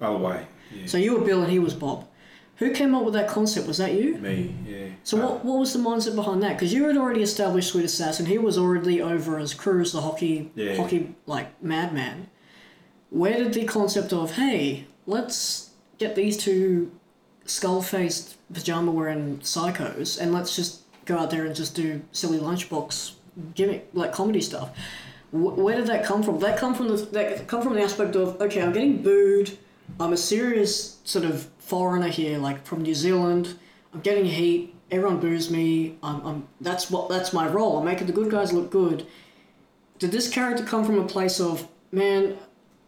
[0.00, 0.86] other way, yeah.
[0.86, 2.06] So you were Bill and he was Bob.
[2.56, 3.66] Who came up with that concept?
[3.66, 4.16] Was that you?
[4.18, 4.86] Me, yeah.
[5.02, 6.52] So Uh, what, what was the mindset behind that?
[6.56, 8.26] Because you had already established Sweet Assassin.
[8.26, 10.76] He was already over as Cruz, the hockey Yeah.
[10.76, 12.28] hockey like madman.
[13.10, 16.92] Where did the concept of hey, let's get these two
[17.44, 23.12] skull-faced pajama-wearing psychos and let's just go out there and just do silly lunchbox
[23.54, 24.76] gimmick like comedy stuff?
[25.30, 26.38] Wh- where did that come from?
[26.40, 29.58] That come from the that come from the aspect of okay, I'm getting booed.
[29.98, 33.58] I'm a serious sort of foreigner here, like from New Zealand.
[33.92, 34.74] I'm getting heat.
[34.90, 35.96] Everyone boos me.
[36.02, 37.78] I'm, I'm that's what that's my role.
[37.78, 39.06] I'm making the good guys look good.
[39.98, 42.36] Did this character come from a place of man?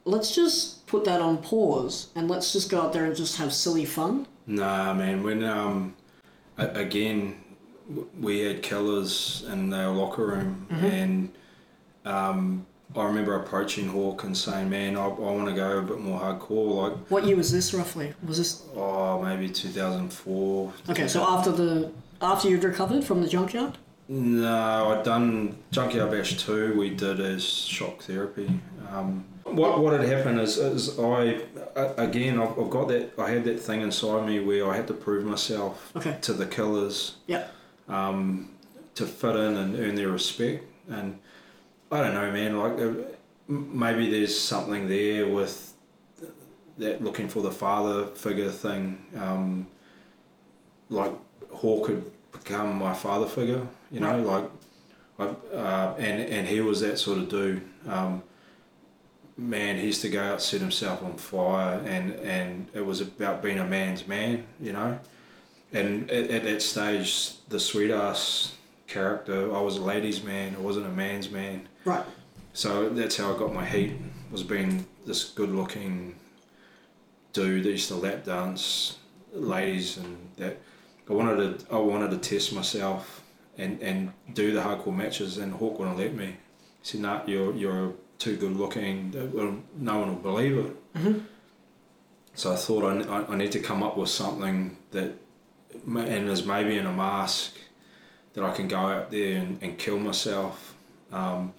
[0.04, 3.52] Let's just put that on pause and let's just go out there and just have
[3.52, 4.26] silly fun.
[4.46, 5.22] Nah, man.
[5.22, 5.94] When um,
[6.58, 7.36] a- again,
[8.18, 11.30] we had killers in our locker room, and
[12.04, 16.00] um, I remember approaching Hawk and saying, "Man, I, I want to go a bit
[16.00, 18.14] more hardcore." Like, What year was this roughly?
[18.26, 20.72] Was this oh, maybe two thousand four.
[20.88, 21.06] okay?
[21.08, 23.76] So after the after you'd recovered from the junkyard.
[24.12, 28.50] No, I'd done Junkyard Bash 2, we did as shock therapy.
[28.90, 31.42] Um, what, what had happened is, is I,
[31.96, 34.94] again, I've, I've got that, I had that thing inside me where I had to
[34.94, 36.18] prove myself Okay.
[36.22, 37.46] to the killers Yeah.
[37.88, 38.50] um,
[38.96, 40.64] to fit in and earn their respect.
[40.88, 41.20] And
[41.92, 43.12] I don't know, man, like uh,
[43.46, 45.72] maybe there's something there with
[46.78, 49.06] that looking for the father figure thing.
[49.16, 49.68] Um,
[50.88, 51.12] like
[51.52, 54.50] Hawk had become my father figure, you know, like,
[55.18, 57.62] I, uh, and and he was that sort of dude.
[57.88, 58.22] Um,
[59.36, 63.42] man, he used to go out set himself on fire, and and it was about
[63.42, 64.98] being a man's man, you know.
[65.72, 70.56] And at, at that stage, the sweet ass character, I was a ladies' man.
[70.56, 71.68] I wasn't a man's man.
[71.84, 72.04] Right.
[72.52, 73.92] So that's how I got my heat.
[74.32, 76.14] Was being this good-looking
[77.32, 78.98] dude that used to lap dance
[79.32, 80.60] ladies, and that
[81.10, 81.74] I wanted to.
[81.74, 83.22] I wanted to test myself
[83.58, 86.26] and and do the hardcore matches, and Hawk wouldn't let me.
[86.26, 86.34] He
[86.82, 89.12] said, "Nah, you're you're too good-looking.
[89.34, 91.22] Well, No one will believe it." Mhm.
[92.34, 95.10] So I thought I, I, I need to come up with something that,
[95.86, 97.56] and is maybe in a mask,
[98.34, 100.74] that I can go out there and, and kill myself.
[101.12, 101.52] Um,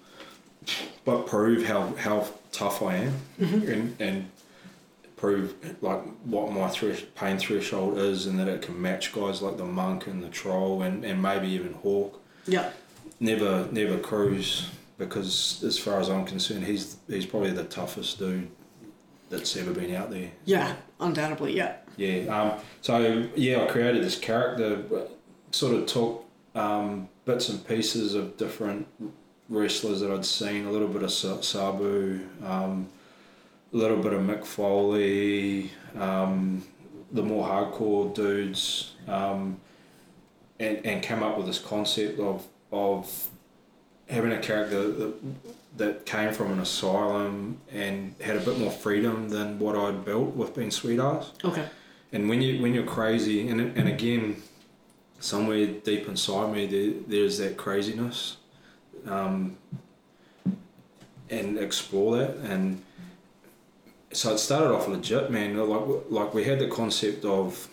[1.03, 4.29] but prove how, how tough I am and, and
[5.21, 9.55] prove like what my thresh, pain threshold is and that it can match guys like
[9.55, 12.71] the monk and the troll and, and maybe even hawk Yeah.
[13.19, 18.49] never never Cruz because as far as I'm concerned he's he's probably the toughest dude
[19.29, 20.75] that's ever been out there Yeah.
[20.99, 21.55] Undoubtedly.
[21.55, 21.75] Yeah.
[21.97, 22.25] yeah.
[22.35, 24.83] Um, so yeah, I created this character.
[25.51, 28.87] Sort of took um, bits and pieces of different
[29.49, 30.65] wrestlers that I'd seen.
[30.65, 32.87] A little bit of Sabu, um,
[33.73, 36.63] a little bit of Mick Foley, um,
[37.11, 39.59] the more hardcore dudes, um,
[40.59, 43.29] and and came up with this concept of of
[44.09, 45.13] having a character that
[45.77, 50.35] that came from an asylum and had a bit more freedom than what I'd built
[50.35, 51.31] with being sweet ass.
[51.43, 51.67] Okay.
[52.11, 54.41] And when you when you're crazy, and and again,
[55.19, 58.37] somewhere deep inside me, there, there's that craziness,
[59.05, 59.57] um,
[61.29, 62.35] and explore that.
[62.37, 62.83] And
[64.13, 65.57] so it started off legit, man.
[65.57, 67.67] Like like we had the concept of,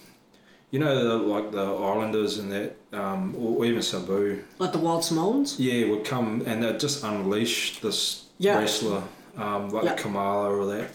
[0.71, 4.43] you know, the, like the Islanders and that, um, or even Sabu.
[4.59, 5.59] Like the Wild Samoans.
[5.59, 8.59] Yeah, would come and they'd just unleash this Yeah.
[8.59, 9.03] wrestler,
[9.37, 9.95] um, like Yeah.
[9.95, 10.91] Kamala or that.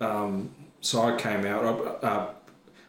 [0.00, 1.64] Um, so I came out.
[1.64, 2.30] I uh,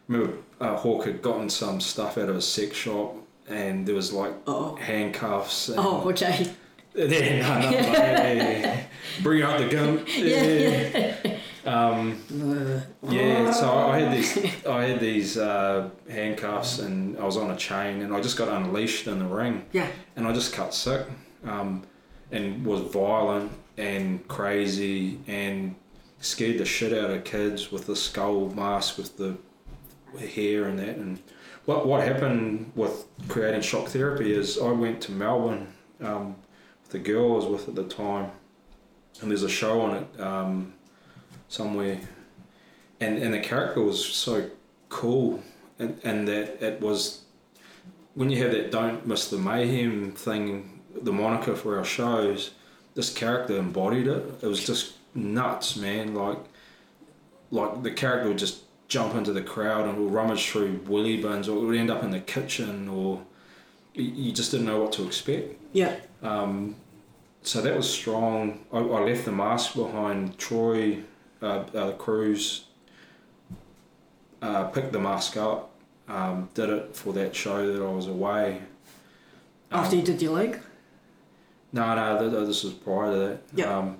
[0.08, 3.16] remember uh, Hawk had gotten some stuff out of a sex shop,
[3.48, 4.76] and there was like Oh.
[4.76, 5.70] handcuffs.
[5.70, 6.10] And, Oh.
[6.10, 6.50] Okay.
[6.96, 7.06] yeah,
[7.42, 8.84] no, no, yeah, yeah, yeah.
[9.24, 10.06] Bring out the gun.
[10.08, 11.38] Yeah.
[11.66, 17.38] Um, Uh, yeah, so I had these, I had these uh, handcuffs, and I was
[17.38, 19.88] on a chain, and I just got unleashed in the ring yeah.
[20.16, 21.06] and I just cut sick,
[21.46, 21.84] um,
[22.32, 25.76] and was violent and crazy and
[26.20, 29.38] scared the shit out of kids with the skull mask with the
[30.20, 30.98] hair and that.
[30.98, 31.20] And
[31.66, 36.36] what what happened with creating shock therapy is I went to Melbourne um,
[36.84, 38.32] with the girl I was with at the time,
[39.22, 40.74] and there's a show on it um,
[41.54, 42.00] somewhere,
[43.00, 44.50] and and the character was so
[44.90, 45.42] cool,
[45.80, 47.22] and and that it was
[48.16, 52.52] when you have that don't miss the mayhem thing, the moniker for our shows,
[52.96, 54.24] this character embodied it.
[54.42, 56.14] It was just nuts, man.
[56.14, 56.40] Like,
[57.52, 61.48] like the character would just jump into the crowd and would rummage through willy bins,
[61.50, 63.22] or it would end up in the kitchen, or
[63.94, 65.56] you, you just didn't know what to expect.
[65.74, 65.96] Yeah.
[66.22, 66.76] Um,
[67.42, 68.66] so that was strong.
[68.72, 70.38] I, I left the mask behind.
[70.38, 71.00] Troy,
[71.44, 72.66] uh, uh, Cruz,
[74.42, 75.72] uh, picked the mask up.
[76.08, 78.62] Um, did it for that show that I was away.
[79.72, 80.60] Um, After you did your leg.
[81.72, 83.42] no, no, th- th- this was prior to that.
[83.56, 83.78] Yeah.
[83.78, 83.98] Um,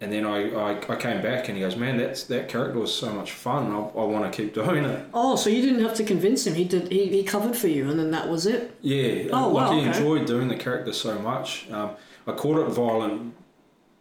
[0.00, 2.92] and then I, I, I came back and he goes, man, that's that character was
[2.94, 3.70] so much fun.
[3.72, 5.06] I, I want to keep doing it.
[5.12, 6.54] Oh, so you didn't have to convince him.
[6.54, 6.90] He did.
[6.90, 8.76] He, he covered for you, and then that was it.
[8.80, 9.28] Yeah.
[9.32, 9.96] Oh, like wow, he okay.
[9.98, 11.70] enjoyed doing the character so much.
[11.70, 11.90] Um,
[12.26, 13.34] I called it violent,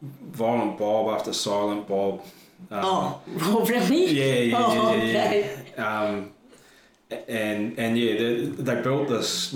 [0.04, 2.22] violent Bob after Silent Bob.
[2.72, 4.06] Um, Oh, oh really?
[4.08, 5.66] Yeah, yeah, Oh, yeah, yeah, okay.
[5.78, 6.02] yeah.
[6.02, 6.32] Um,
[7.28, 9.56] and and yeah, they, they built this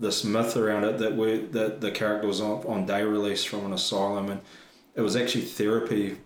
[0.00, 3.64] this myth around it that we that the character was on, on day release from
[3.66, 4.40] an asylum, and
[4.94, 6.16] it was actually therapy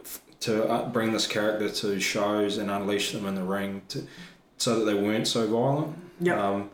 [0.00, 4.06] f- to uh, bring this character to shows and unleash them in the ring to
[4.58, 5.96] so that they weren't so violent.
[6.20, 6.40] Yeah.
[6.40, 6.70] Um,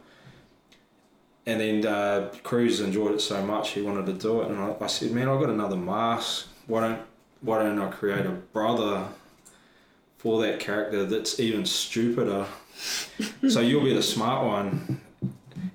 [1.46, 4.76] and then uh, Cruz enjoyed it so much he wanted to do it, and I,
[4.80, 6.48] I said, "Man, I've got another mask.
[6.66, 7.00] Why don't
[7.40, 9.06] Why don't I create a brother
[10.18, 12.46] for that character that's even stupider?
[13.48, 15.00] so you'll be the smart one,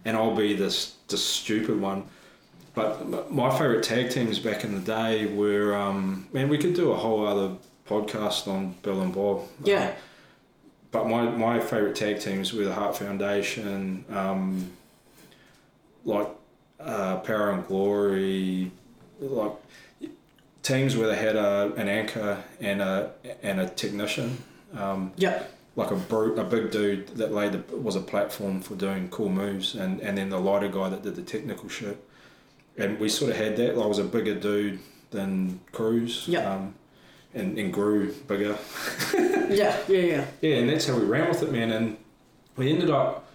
[0.06, 2.04] and I'll be this the stupid one."
[2.76, 6.92] But my favourite tag teams back in the day were, um, man, we could do
[6.92, 7.56] a whole other
[7.88, 9.44] podcast on Bill and Bob.
[9.64, 9.94] Yeah.
[10.92, 14.72] But my, my favourite tag teams were the Hart Foundation, um,
[16.06, 16.30] like
[16.80, 18.72] uh, Power and Glory,
[19.20, 19.52] like
[20.64, 23.12] teams where they had a, an anchor and a
[23.44, 24.38] and a technician,
[24.78, 25.52] um, Yep.
[25.76, 29.30] like a brute, a big dude that laid the, was a platform for doing cool
[29.30, 31.98] moves, and, and then the lighter guy that did the technical shit.
[32.78, 33.74] And we sort of had that.
[33.76, 34.80] I was a bigger dude
[35.12, 36.28] than Cruz.
[36.28, 36.46] Yep.
[36.46, 36.76] Um,
[37.34, 38.58] and, and grew bigger.
[39.46, 39.78] Yeah.
[39.88, 40.00] Yeah.
[40.00, 40.26] Yeah.
[40.42, 41.72] Yeah, and that's how we ran with it, man.
[41.72, 41.98] And
[42.58, 43.28] we ended up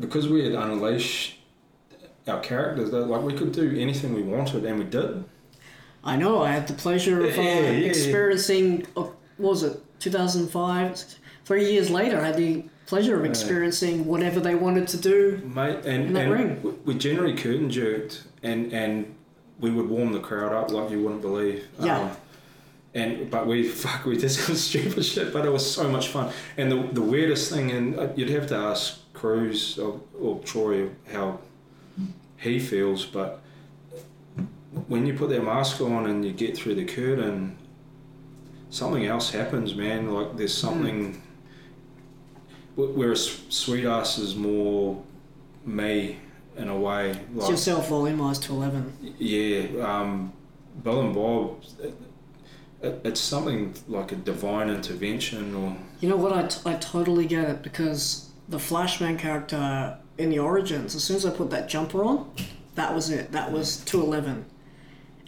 [0.00, 1.37] because we had unleashed
[2.28, 2.90] our characters.
[2.90, 5.24] That like we could do anything we wanted, and we did.
[6.04, 6.42] I know.
[6.42, 8.86] I had the pleasure of uh, Yeah, experiencing.
[8.96, 9.02] Uh,
[9.36, 11.04] what was it 2005?
[11.44, 15.40] Three years later, I had the pleasure of experiencing whatever they wanted to do.
[15.54, 16.62] Mate, and, In that and ring.
[16.62, 19.14] we- we generally curtain jerked, and and
[19.60, 21.64] we would warm the crowd up like you wouldn't believe.
[21.80, 21.98] Yeah.
[22.00, 22.10] Um,
[22.94, 26.32] and but we fuck we did some stupid shit, but it was so much fun.
[26.56, 30.88] And the the weirdest thing, and uh, you'd have to ask Cruz or, or Troy
[31.12, 31.40] how
[32.38, 33.40] he feels, but
[34.86, 37.56] when you put that mask on and you get through the curtain,
[38.70, 40.12] something else happens, man.
[40.12, 41.20] Like there's something.
[42.76, 45.02] wh- Whereas Sweet Ass is more
[45.64, 46.18] me
[46.56, 47.10] in a way.
[47.10, 48.92] It's Like, yourself volumized to eleven.
[49.18, 50.32] yeah, um,
[50.84, 51.94] Bill and Bob, it,
[52.82, 55.76] it, it's something like a divine intervention or.
[56.00, 56.32] You know what?
[56.32, 61.16] I, t- I totally get it because the Flashman character in the Origins, as soon
[61.16, 62.30] as I put that jumper on,
[62.74, 63.32] that was it.
[63.32, 64.44] That was 211.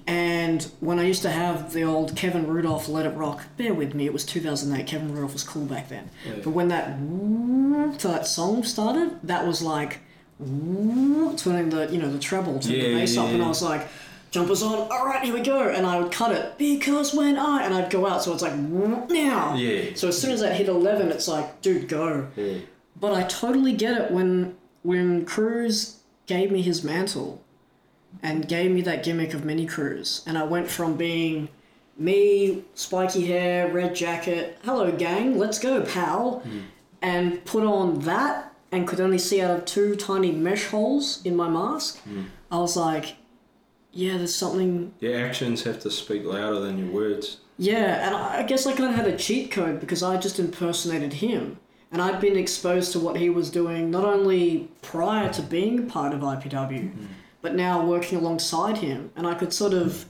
[0.06, 3.94] And when I used to have the old Kevin Rudolf Let It Rock, bear with
[3.94, 4.86] me, it was 2008.
[4.86, 6.10] Kevin Rudolf was cool back then.
[6.26, 6.34] Yeah.
[6.42, 6.98] But when that
[8.00, 10.00] to that song started, that was like
[10.38, 13.42] turning the you know the treble to Yeah, the bass yeah, up, and.
[13.42, 13.86] I was like,
[14.30, 17.62] jumpers on, all right, here we go, and I would cut it because when I
[17.64, 19.54] and I'd go out, so it's like now.
[19.54, 19.94] Yeah.
[19.94, 22.26] So as soon as that hit eleven, it's like, dude, go.
[22.36, 22.58] Yeah.
[22.98, 27.42] But I totally get it when when Cruz gave me his mantle
[28.22, 31.48] and gave me that gimmick of mini Cruz, and I went from being
[31.96, 36.60] me, spiky hair, red jacket, hello gang, let's go, pal, hmm.
[37.02, 41.36] and put on that and could only see out of two tiny mesh holes in
[41.36, 42.00] my mask.
[42.02, 42.24] Hmm.
[42.50, 43.16] I was like,
[43.92, 47.38] yeah, there's something Your actions have to speak louder than your words.
[47.58, 50.38] yeah, and I I guess I kind of had a cheat code because I just
[50.38, 51.58] impersonated him.
[51.92, 56.14] And I'd been exposed to what he was doing not only prior to being part
[56.14, 56.92] of IPW,
[57.42, 59.10] but now working alongside him.
[59.16, 60.06] And I could sort of,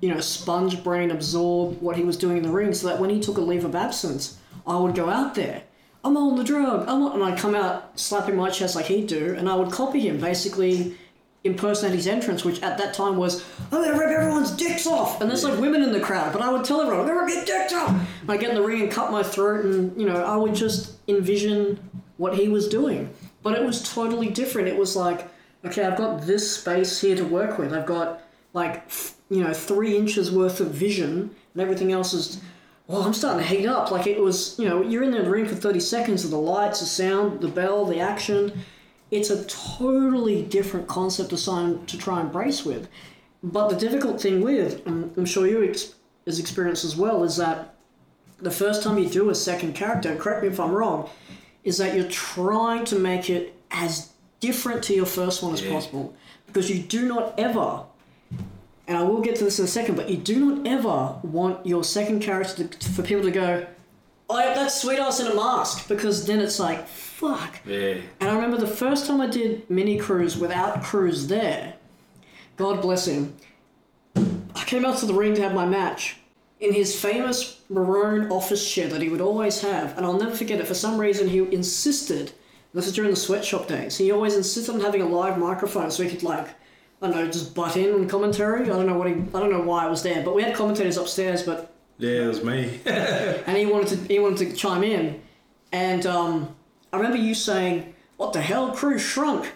[0.00, 3.10] you know, sponge brain absorb what he was doing in the ring so that when
[3.10, 5.62] he took a leave of absence, I would go out there.
[6.04, 6.88] I'm on the drug.
[6.88, 9.70] I'm on, and I'd come out slapping my chest like he'd do, and I would
[9.70, 10.96] copy him, basically
[11.46, 15.20] impersonate his entrance, which at that time was, I'm gonna rip everyone's dicks off.
[15.20, 17.34] And there's like women in the crowd, but I would tell everyone, I'm gonna rip
[17.34, 17.90] your dicks off.
[17.90, 20.54] And I get in the ring and cut my throat, and you know, I would
[20.54, 21.78] just envision
[22.16, 23.10] what he was doing.
[23.42, 24.68] But it was totally different.
[24.68, 25.28] It was like,
[25.64, 27.72] okay, I've got this space here to work with.
[27.72, 28.22] I've got
[28.52, 28.90] like,
[29.30, 32.40] you know, three inches worth of vision, and everything else is.
[32.88, 33.90] Well, I'm starting to heat up.
[33.90, 36.78] Like it was, you know, you're in the ring for 30 seconds of the lights,
[36.78, 38.64] the sound, the bell, the action
[39.10, 42.88] it's a totally different concept to, sign, to try and brace with.
[43.42, 45.94] But the difficult thing with, and I'm sure you ex-
[46.26, 47.74] experienced as well, is that
[48.38, 51.08] the first time you do a second character, correct me if I'm wrong,
[51.64, 55.72] is that you're trying to make it as different to your first one as Yeah.
[55.72, 56.14] possible.
[56.46, 57.82] Because you do not ever,
[58.88, 61.64] and I will get to this in a second, but you do not ever want
[61.66, 63.66] your second character to, for people to go,
[64.30, 67.60] yeah, that's sweet ass in a mask, because then it's like, fuck.
[67.64, 67.96] Yeah.
[68.20, 71.74] And I remember the first time I did mini Cruz without Cruz there,
[72.56, 73.36] God bless him.
[74.16, 76.16] I came out to the ring to have my match
[76.58, 80.58] in his famous maroon office chair that he would always have, and I'll never forget
[80.58, 80.66] it.
[80.66, 82.32] For some reason, he insisted.
[82.72, 83.96] This is during the sweatshop days.
[83.96, 86.48] He always insisted on having a live microphone so he could like,
[87.00, 88.64] I don't know, just butt in on commentary.
[88.64, 90.54] I don't know what he, I don't know why it was there, but we had
[90.54, 92.80] commentators upstairs, but Yeah, it was me.
[92.86, 95.22] and he wanted to he wanted to chime in,
[95.72, 96.54] and um,
[96.92, 99.52] I remember you saying, "What the hell, Cruz shrunk,"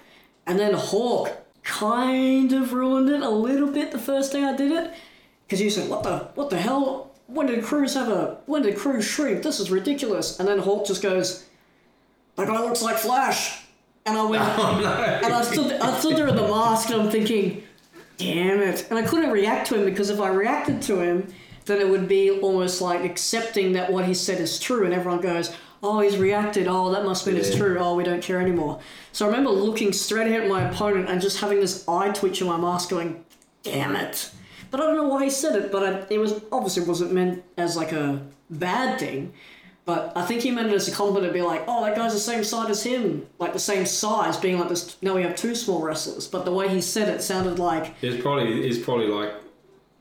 [0.47, 1.33] and then Hawk
[1.63, 4.95] kind of ruined it a little bit the first day I did it,
[5.47, 7.11] because you said, "What the what the hell?
[7.27, 9.43] When did Cruz have a when did Cruz shrink?
[9.43, 11.45] This is ridiculous." And then Hawk just goes,
[12.37, 13.65] "That guy looks like Flash,"
[14.07, 17.11] and I went, "No," and I stood I stood there at the mask and I'm
[17.11, 17.63] thinking,
[18.21, 18.87] damn it.
[18.91, 21.27] And I couldn't react to him because if I reacted to him,
[21.71, 24.85] then it would be almost like accepting that what he said is true.
[24.85, 26.67] And everyone goes, oh, he's reacted.
[26.69, 27.79] Oh, that must mean it's true.
[27.79, 28.81] Oh, we don't care anymore.
[29.13, 32.41] So I remember looking straight ahead at my opponent and just having this eye twitch
[32.41, 33.25] in my mask going,
[33.63, 34.31] damn it.
[34.71, 37.43] But I don't know why he said it, but I, it was obviously wasn't meant
[37.57, 39.33] as like a bad thing.
[39.85, 42.13] But I think he meant it as a compliment to be like, oh, that guy's
[42.13, 43.27] the same size as him.
[43.39, 44.97] Like the same size, being like this.
[45.03, 46.29] Now we have two small wrestlers.
[46.29, 49.33] But the way he said it sounded like, It's probably it's probably like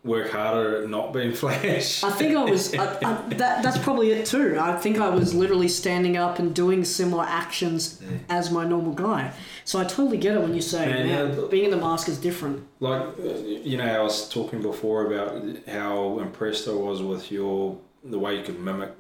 [0.04, 2.04] work harder at not being Flash.
[2.04, 2.74] I think I was.
[2.74, 4.58] I, I, that that's probably it too.
[4.60, 9.34] I think I was literally standing up and doing similar actions as my normal guy.
[9.66, 11.48] So I totally get it when you say, Man, man, yeah.
[11.50, 12.66] being in the mask is different.
[12.80, 17.78] Like uh, you know, I was talking before about how impressed I was with your
[18.04, 18.92] the way you could mimic,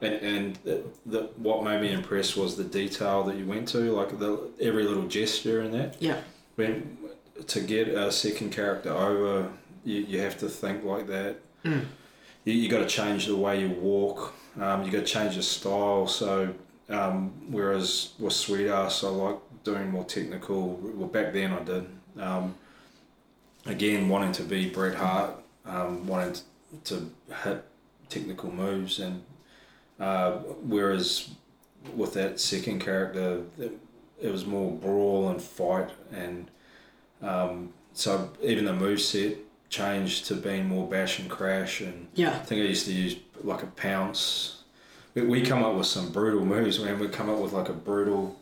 [0.00, 3.78] and and the, the, what made me impressed was the detail that you went to,
[3.92, 6.00] like the every little gesture and that.
[6.02, 6.20] Yeah,
[6.56, 6.98] When
[7.46, 9.50] to get a second character over,
[9.84, 11.36] you, you have to think like that.
[11.64, 11.84] Mm.
[12.44, 14.34] You, you got to change the way you walk.
[14.60, 16.06] Um, you got to change your style.
[16.06, 16.54] So
[16.90, 20.74] um, whereas with Sweet Ass, I like doing more technical.
[20.94, 21.86] Well, back then I did.
[22.18, 22.54] Um,
[23.66, 26.42] again, wanting to be Bret Hart, um, wanting
[26.84, 27.10] to
[27.44, 27.64] hit
[28.08, 29.22] technical moves, and
[30.00, 31.30] uh, whereas
[31.94, 33.78] with that second character, it,
[34.20, 36.50] it was more brawl and fight, and
[37.22, 39.36] um, so even the move set
[39.70, 43.16] changed to being more bash and crash, and yeah, I think I used to use
[43.42, 44.62] like a pounce.
[45.14, 46.98] We, we come up with some brutal moves, man.
[46.98, 48.36] We come up with like a brutal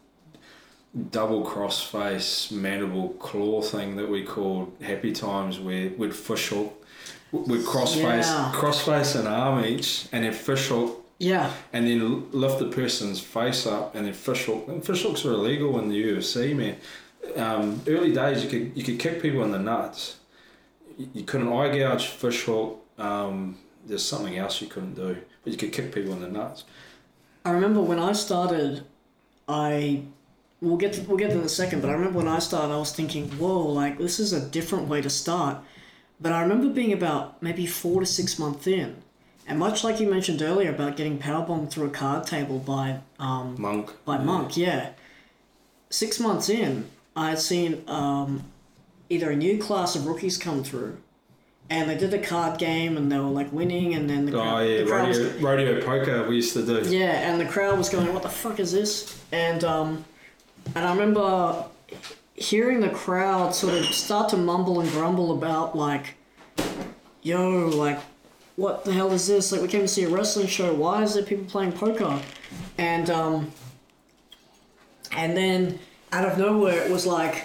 [1.10, 6.84] double crossface mandible claw thing that we called happy times, where we'd fish hook,
[7.30, 8.52] we'd crossface, Yeah.
[8.54, 13.66] crossface an arm each, and then fish hook yeah, and then lift the person's face
[13.66, 14.66] up and then fish hook.
[14.68, 16.76] And fish hooks are illegal in the UFC, man.
[17.36, 20.16] Um, early days, you could you could kick people in the nuts.
[20.98, 22.84] You, couldn't eye gouge, fish hook.
[22.98, 26.64] Um, there's something else you couldn't do, but you could kick people in the nuts.
[27.44, 28.84] I remember when I started,
[29.48, 30.02] I
[30.60, 32.74] we'll get to, we'll get to in a second, but I remember when I started,
[32.74, 35.58] I was thinking, whoa, like this is a different way to start.
[36.20, 38.96] But I remember being about maybe four to six months in,
[39.46, 43.00] and much like you mentioned earlier about getting power powerbombed through a card table by
[43.20, 43.92] um, Monk.
[44.04, 44.90] by Monk, yeah.
[45.90, 48.44] Six months in, I had seen um,
[49.10, 50.98] either a new class of rookies come through,
[51.70, 54.60] and they did a card game, and they were like winning, and then the crowd,
[54.62, 55.40] Oh yeah, the crowd was rodeo,
[55.76, 56.88] rodeo poker we used to do.
[56.90, 60.04] yeah, and the crowd was going, "What the fuck is this?" And um,
[60.74, 61.64] and I remember
[62.34, 66.14] hearing the crowd sort of start to mumble and grumble about like,
[67.22, 67.98] "Yo, like,
[68.56, 69.50] what the hell is this?
[69.52, 70.72] Like, we came to see a wrestling show.
[70.74, 72.20] Why is there people playing poker?"
[72.78, 73.50] And um,
[75.12, 75.78] and then
[76.12, 77.44] out of nowhere, it was like,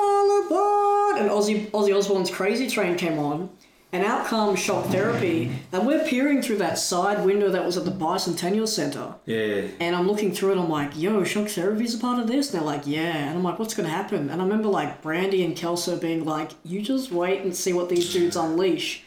[0.00, 3.50] "All aboard!" And Ozzy Ozzy Osbourne's Crazy Train came on.
[3.92, 7.84] And out comes shock therapy, and we're peering through that side window that was at
[7.84, 9.14] the Bicentennial Center.
[9.26, 12.52] Yeah, And I'm looking through it, I'm like, yo, shock therapy's a part of this?
[12.52, 13.16] And they're like, yeah.
[13.16, 14.30] And I'm like, what's gonna happen?
[14.30, 17.88] And I remember like Brandy and Kelso being like, you just wait and see what
[17.88, 19.02] these dudes unleash.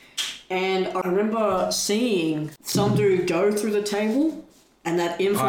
[0.49, 4.45] And I remember seeing some dude go through the table,
[4.83, 5.39] and that info.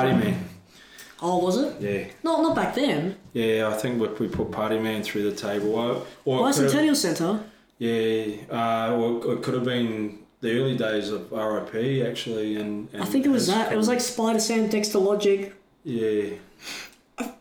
[1.27, 1.81] Oh, was it?
[1.81, 3.17] Yeah, No, not back then.
[3.33, 3.69] yeah.
[3.73, 5.75] I think we, we put Party Man through the table.
[5.75, 6.05] Or,
[6.53, 7.41] could've- Bicentennial Center.
[7.79, 13.03] Yeah, uh, or it could have been the early days of RIP actually, and, and
[13.03, 13.73] I think it was that.
[13.73, 15.53] It was like Spider Sam, Dexter Logic,
[15.83, 16.35] yeah,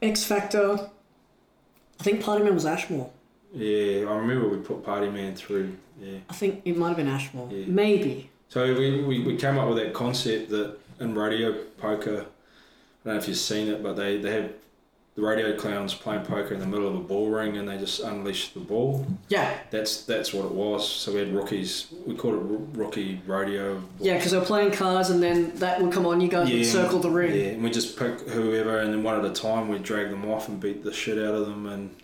[0.02, 0.90] X Factor.
[2.00, 3.10] I think Party Man was Ashmore.
[3.54, 4.10] yeah.
[4.10, 5.78] I remember we put Party Man through.
[6.02, 7.50] Yeah, I think it might have been Ashmore.
[7.52, 7.66] Yeah.
[7.68, 8.30] Maybe.
[8.50, 12.26] so we, we, we came up with that concept that in rodeo poker,
[13.06, 14.51] don't know if you've seen it, but they they have
[15.16, 17.99] the rodeo clowns playing poker in the middle of a ball ring, and they just
[17.99, 19.06] unleash the ball.
[19.28, 19.56] Yeah.
[19.70, 20.89] That's that's what it was.
[20.89, 21.88] So we had rookies.
[22.08, 23.82] We called it roo- rookie rodeo.
[23.99, 26.66] Yeah, because they were playing cards and then that would come on, you guys would
[26.66, 27.36] circle the ring.
[27.36, 30.26] Yeah, and we just pick whoever, and then one at a time we drag them
[30.30, 31.95] off and beat the shit out of them, and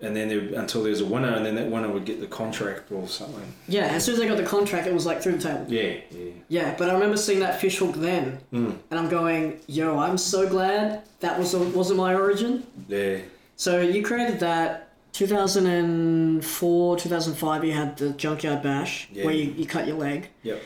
[0.00, 2.90] and then there, until there's a winner, and then that winner would get the contract
[2.92, 3.52] or something.
[3.68, 5.64] Yeah, as soon as I got the contract, it was like through the table.
[5.72, 6.30] Yeah, yeah.
[6.48, 10.48] Yeah, but I remember seeing that fishhook then, Mm, and I'm going, yo, I'm so
[10.48, 12.64] glad that was wasn't my origin.
[12.88, 13.18] yeah.
[13.56, 17.64] So you created that 2004, 2005.
[17.64, 19.24] You had the Junkyard Bash Yeah.
[19.24, 20.28] where you, you cut your leg.
[20.42, 20.60] Yep.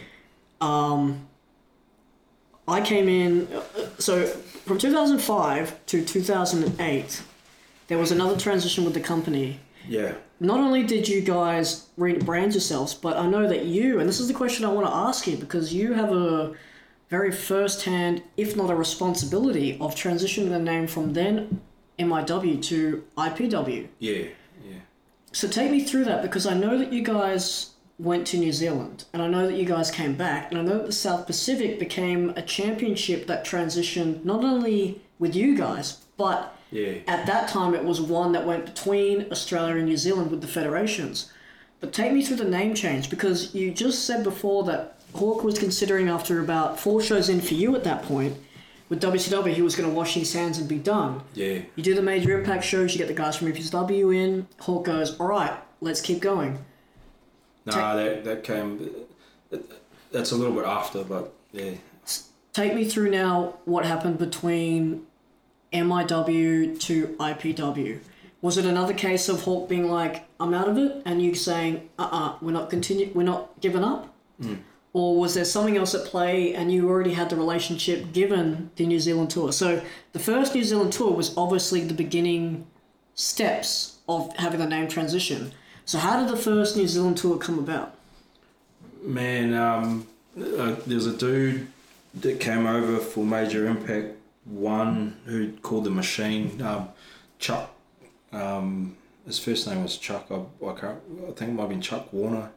[0.60, 1.26] Um,
[2.66, 3.62] I came in, uh,
[3.98, 7.22] so from 2005 to 2008,
[7.88, 9.60] there was another transition with the company.
[9.88, 10.14] Yeah.
[10.40, 14.28] Not only did you guys rebrand yourselves, but I know that you, and this is
[14.28, 16.54] the question I want to ask you because you have a
[17.08, 21.60] very first hand, if not a responsibility, of transitioning the name from then
[21.98, 23.88] MIW to IPW.
[23.98, 24.24] Yeah.
[24.64, 24.80] Yeah.
[25.32, 29.04] So take me through that because I know that you guys went to New Zealand
[29.12, 31.80] and I know that you guys came back and I know that the South Pacific
[31.80, 36.98] became a championship that transitioned not only with you guys but Yeah.
[37.06, 40.46] at that time it was one that went between Australia and New Zealand with the
[40.46, 41.32] federations.
[41.80, 45.58] But take me through the name change because you just said before that Hawk was
[45.58, 48.36] considering after about four shows in for you at that point
[48.88, 51.20] with WCW he was going to wash his hands and be done.
[51.34, 51.60] Yeah.
[51.76, 54.46] You do the major impact shows, you get the guys from FSW in.
[54.60, 56.58] Hawk goes, all right, let's keep going.
[57.66, 58.90] Nah, that that came.
[60.10, 61.72] That's a little bit after, but yeah.
[62.54, 65.06] Take me through now what happened between
[65.72, 68.00] MIW to IPW.
[68.40, 71.88] Was it another case of Hawk being like, I'm out of it, and you saying,
[71.98, 74.14] uh uh-uh, uh, we are not continue, we're not giving up?
[74.92, 78.86] Or was there something else at play and you already had the relationship given the
[78.86, 79.52] New Zealand tour?
[79.52, 82.66] So the first New Zealand tour was obviously the beginning
[83.14, 85.52] steps of having the name transition.
[85.84, 87.94] So how did the first New Zealand tour come about?
[89.02, 90.06] Man, um,
[90.36, 91.68] uh, there's a dude
[92.14, 94.16] that came over for Major Impact
[94.48, 96.60] One who called the Machine.
[96.62, 96.88] Um,
[97.38, 97.70] Chuck.
[98.32, 98.96] Um,
[99.26, 100.26] his first name was Chuck.
[100.30, 101.00] I, I can't.
[101.22, 102.50] I think it might have been Chuck Warner.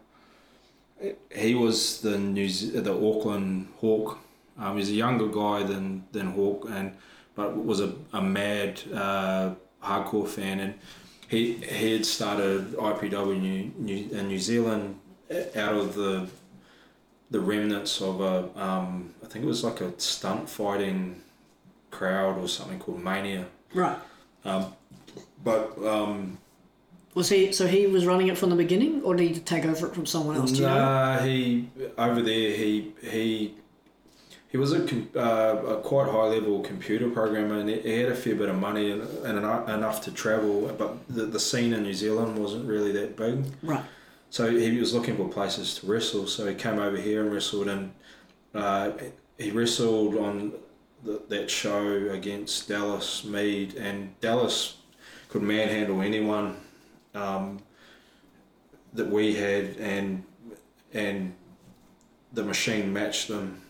[1.36, 4.20] He was the New Ze- the Auckland Hawk.
[4.58, 6.96] Um, he's a younger guy than than Hawk, and
[7.36, 9.52] but was a, a mad uh,
[9.84, 10.74] hardcore fan, and
[11.28, 15.00] he he had started IPW New, New, in New Zealand
[15.56, 16.28] out of the
[17.32, 21.22] the remnants of a um, I think it was like a stunt fighting
[21.92, 23.46] crowd or something called Mania.
[23.74, 23.98] Right.
[24.44, 24.74] Um,
[25.44, 26.38] but um,
[27.14, 29.88] Was he so he was running it from the beginning, or did he take over
[29.88, 30.52] it from someone else?
[30.52, 30.76] Do you know?
[30.76, 33.56] nah, he over there he he
[34.52, 34.84] he was a,
[35.16, 38.92] uh, a quite high level computer programmer and he had a fair bit of money
[38.92, 42.92] and, and enough, enough to travel, but the, the scene in New Zealand wasn't really
[42.92, 43.46] that big.
[43.64, 43.82] Right.
[44.30, 46.28] So he was looking for places to wrestle.
[46.28, 47.94] So he came over here and wrestled, and
[48.54, 48.92] uh,
[49.38, 50.54] he wrestled on
[51.04, 54.78] the, that show against Dallas Mead, and Dallas
[55.30, 56.58] could manhandle anyone
[57.16, 57.60] um,
[58.93, 60.24] that we had, and
[60.93, 61.34] and
[62.34, 63.62] the machine matched them,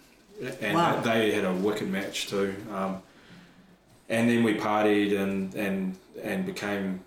[0.61, 1.01] and Wow.
[1.01, 2.55] they had a wicked match too.
[2.71, 3.01] Um,
[4.09, 7.01] and then we partied and and and became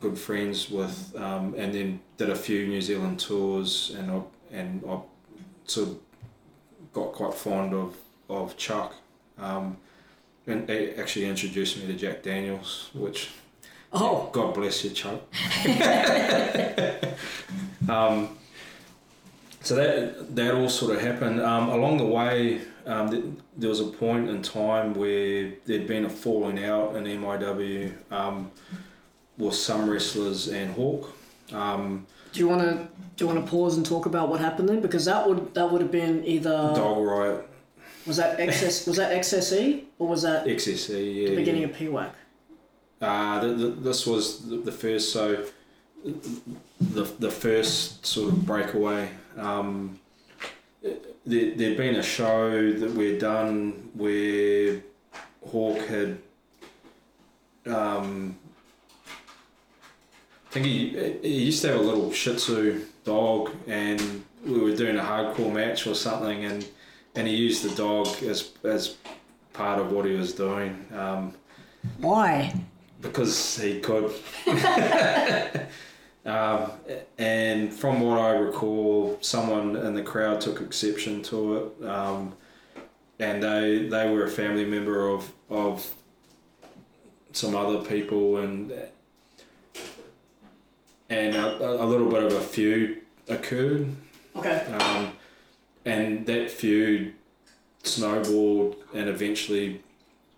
[0.00, 4.82] good friends with, um, and then did a few New Zealand tours, and I and
[4.88, 4.98] I
[5.66, 5.98] sort of
[6.92, 7.96] got quite fond of
[8.28, 8.94] of Chuck,
[9.38, 9.76] um,
[10.46, 13.30] and he actually introduced me to Jack Daniels, which
[13.92, 15.20] Oh, God bless you, Chuck.
[17.88, 18.36] um,
[19.60, 22.62] so that that all sort of happened um, along the way.
[22.86, 23.24] Um, th-
[23.56, 28.50] there was a point in time where there'd been a falling out in MIW um,
[29.38, 31.14] with some wrestlers and Hawk.
[31.52, 34.70] Um, do you want to do you want to pause and talk about what happened
[34.70, 34.80] then?
[34.80, 37.46] Because that would that would have been either Dog Riot,
[38.06, 41.30] was that XS was that XSE or was that XSE, yeah.
[41.30, 42.10] the beginning of PWAC?
[43.00, 45.44] Uh, the, the, this was the, the first, so
[46.04, 49.08] the, the first sort of breakaway.
[49.36, 49.98] Um,
[50.82, 54.82] there, there'd been a show that we'd done where
[55.48, 56.18] Hawk had.
[57.66, 58.36] Um,
[60.48, 64.76] I think he, he used to have a little Shih Tzu dog, and we were
[64.76, 66.66] doing a hardcore match or something, and,
[67.14, 68.96] and he used the dog as as
[69.52, 70.86] part of what he was doing.
[70.96, 71.34] Um,
[71.98, 72.54] Why?
[73.00, 74.12] because he could.
[76.24, 76.70] um,
[77.18, 82.34] and from what I recall, someone in the crowd took exception to it, um,
[83.18, 85.92] and they they were a family member of of
[87.32, 88.72] some other people, and
[91.10, 92.98] and a, a little bit of a feud
[93.28, 93.88] occurred,
[94.36, 94.64] Okay.
[94.78, 95.12] um,
[95.84, 97.14] and that feud
[97.82, 99.82] snowballed, and eventually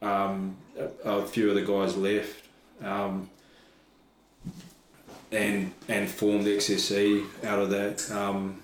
[0.03, 2.45] um, a, a few of the guys left.
[2.83, 3.31] Um,
[5.35, 8.11] and and formed XSE out of that.
[8.11, 8.63] Um,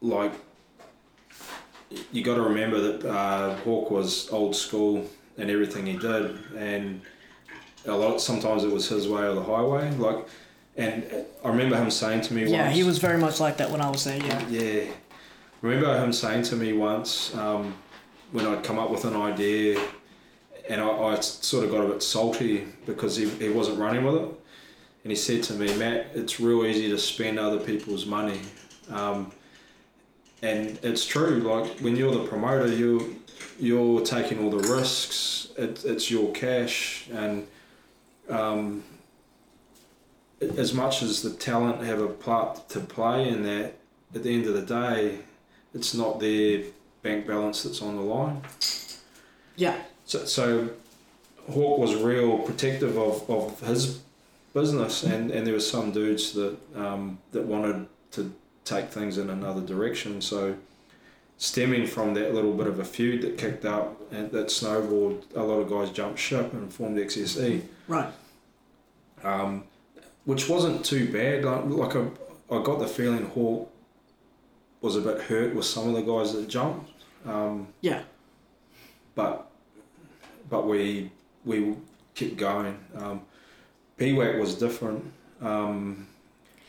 [0.00, 0.32] like
[2.12, 5.08] you got to remember that uh, Hawk was old school
[5.38, 7.00] and everything he did, and
[7.86, 9.90] a lot sometimes it was his way or the highway.
[9.92, 10.26] Like,
[10.76, 11.04] and
[11.44, 13.80] I remember him saying to me, Yeah, once, he was very much like that when
[13.80, 14.18] I was there.
[14.18, 14.48] Yeah.
[14.48, 14.84] yeah.
[15.62, 17.74] Remember him saying to me once um,
[18.32, 19.80] when I'd come up with an idea
[20.68, 24.16] and I, I sort of got a bit salty because he, he wasn't running with
[24.16, 24.28] it.
[25.04, 28.40] And he said to me, Matt, it's real easy to spend other people's money.
[28.90, 29.30] Um,
[30.42, 33.20] and it's true, like when you're the promoter, you,
[33.58, 37.08] you're taking all the risks, it, it's your cash.
[37.12, 37.46] And
[38.28, 38.82] um,
[40.58, 43.74] as much as the talent have a part to play in that,
[44.14, 45.18] at the end of the day,
[45.74, 46.62] it's not their
[47.02, 48.40] bank balance that's on the line.
[49.56, 49.76] Yeah.
[50.06, 50.70] So, so
[51.50, 54.00] Hawk was real protective of, of his
[54.52, 58.32] business, and, and there were some dudes that um, that wanted to
[58.64, 60.20] take things in another direction.
[60.22, 60.56] So,
[61.38, 65.42] stemming from that little bit of a feud that kicked up and that snowballed, a
[65.42, 68.12] lot of guys jumped ship and formed XSE, Right.
[69.22, 69.64] um,
[70.24, 71.44] which wasn't too bad.
[71.44, 72.06] Like, like I,
[72.56, 73.70] I got the feeling Hawk
[74.80, 76.90] was a bit hurt with some of the guys that jumped.
[77.26, 78.02] Um, Yeah.
[79.14, 79.50] but
[80.50, 81.10] but we
[81.44, 81.74] we
[82.14, 82.78] kept going.
[82.96, 83.22] Um,
[83.98, 85.04] PWAC was different.
[85.40, 86.06] Um,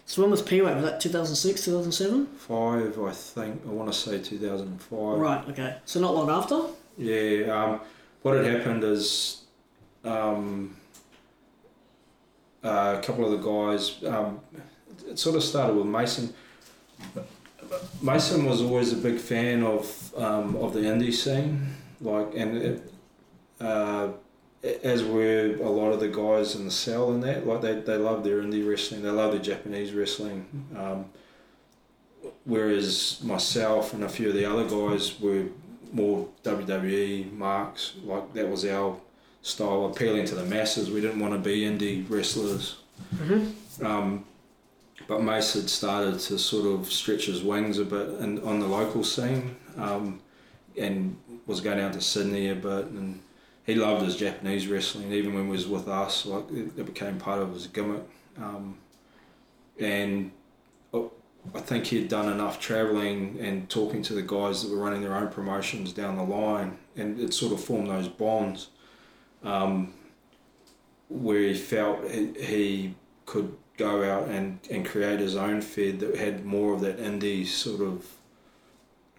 [0.06, 0.76] So when was PWAC?
[0.76, 2.28] Was that 2006, 2007?
[2.38, 3.62] five, I think.
[3.68, 5.18] I want to say two thousand and five.
[5.18, 5.44] Right.
[5.50, 5.76] Okay.
[5.86, 6.62] So not long after.
[6.98, 7.48] Yeah.
[7.64, 7.82] Um,
[8.22, 9.42] what had happened is
[10.06, 10.76] um,
[12.66, 14.04] uh, a couple of the guys.
[14.04, 14.42] Um,
[15.08, 16.34] it sort of started with Mason.
[18.02, 22.94] Mason was always a big fan of um, of the indie scene, like and it,
[23.60, 24.10] uh,
[24.84, 27.46] as were a lot of the guys in the cell and that.
[27.46, 30.46] Like they they love their indie wrestling, they love their Japanese wrestling.
[30.76, 31.06] Um,
[32.46, 35.46] whereas myself and a few of the other guys were
[35.92, 37.94] more WWE marks.
[38.04, 38.98] Like that was our
[39.46, 40.90] style, appealing to the masses.
[40.90, 42.78] We didn't want to be indie wrestlers.
[43.16, 43.86] Mm-hmm.
[43.86, 44.26] Um,
[45.08, 48.66] but Mace had started to sort of stretch his wings a bit in, on the
[48.66, 50.20] local scene um,
[50.76, 51.16] and
[51.46, 52.86] was going down to Sydney a bit.
[52.86, 53.22] And
[53.68, 56.26] he loved his Japanese wrestling, even when he was with us.
[56.26, 58.04] Like it, it became part of his gimmick.
[58.38, 58.78] Um,
[59.80, 60.32] and
[60.92, 61.10] I-
[61.54, 65.14] I think he'd done enough travelling and talking to the guys that were running their
[65.14, 68.70] own promotions down the line, and it sort of formed those bonds
[69.46, 69.94] um,
[71.10, 76.16] where he felt he, he could go out and, and create his own fed that
[76.18, 78.06] had more of that indie sort of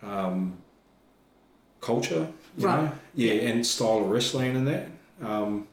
[0.02, 0.56] um,
[1.80, 2.84] culture, you Right.
[2.84, 2.92] know?
[3.14, 4.88] Yeah, and style of wrestling and that.
[5.22, 5.68] Um,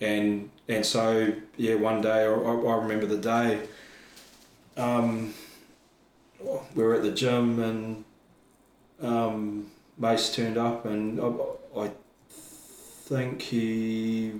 [0.00, 3.60] and and so yeah, one day I, I remember the day.
[4.76, 5.32] Um,
[6.74, 8.04] we were at the gym and
[9.00, 11.90] um, Mace turned up and I, I
[13.04, 14.32] think he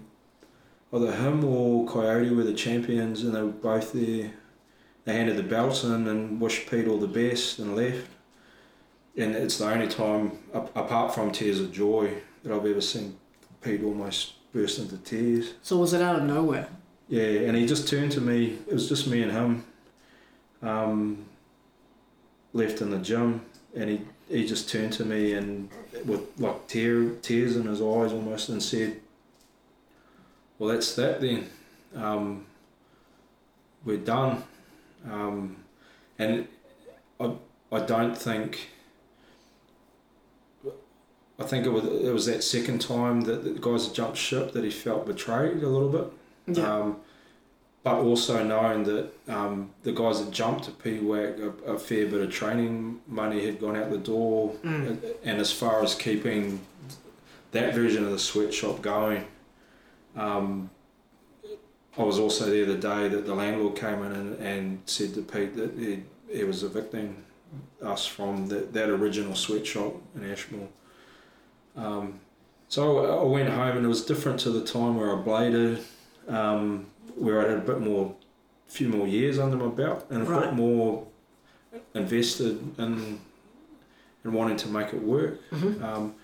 [0.90, 4.30] either him or Coyote were the champions and they were both there.
[5.04, 8.08] They handed the belts in and wished Pete all the best and left.
[9.16, 13.16] And it's the only time, apart from Tears of Joy, that I've ever seen
[13.60, 15.52] Pete almost burst into tears.
[15.60, 16.68] So was it out of nowhere?
[17.08, 18.58] Yeah, and he just turned to me.
[18.66, 19.64] It was just me and him.
[20.62, 21.26] Um,
[22.54, 23.44] left in the gym,
[23.76, 25.68] and he he just turned to me and
[26.04, 29.00] with like tear tears in his eyes almost, and said,
[30.58, 31.50] "Well, that's that then.
[31.94, 32.46] Um,
[33.84, 34.44] we're done."
[35.10, 35.56] Um,
[36.18, 36.48] and
[37.20, 37.32] I
[37.70, 38.70] I don't think.
[41.38, 44.52] I think it was it was that second time that the guys had jumped ship
[44.52, 46.56] that he felt betrayed a little bit.
[46.56, 46.76] Yeah.
[46.76, 46.96] Um,
[47.84, 52.22] but also knowing that um, the guys that jumped to PWAC, a, a fair bit
[52.22, 54.54] of training money had gone out the door.
[54.64, 54.88] Mm.
[54.88, 56.60] And, and as far as keeping
[57.52, 59.26] that version of the sweatshop going,
[60.16, 60.70] um,
[61.98, 65.22] I was also there the day that the landlord came in and, and said to
[65.22, 67.22] Pete that he, he was evicting
[67.82, 70.68] us from the, that original sweatshop in Ashmore.
[71.76, 72.20] Um,
[72.68, 75.84] so I went home and it was different to the time where I bladed,
[76.28, 78.14] um, where I had a bit more,
[78.66, 80.44] few more years under my belt and a Right.
[80.44, 81.06] bit more
[81.94, 83.20] invested in,
[84.24, 85.38] in wanting to make it work.
[85.50, 85.82] Mhm.
[85.82, 86.14] Um,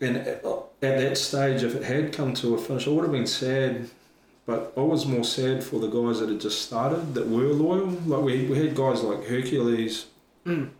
[0.00, 3.12] and at, at that stage, if it had come to a finish, I would have
[3.12, 3.88] been sad.
[4.44, 7.86] But I was more sad for the guys that had just started that were loyal.
[8.06, 10.06] Like we, we had guys like Hercules
[10.44, 10.70] Mm.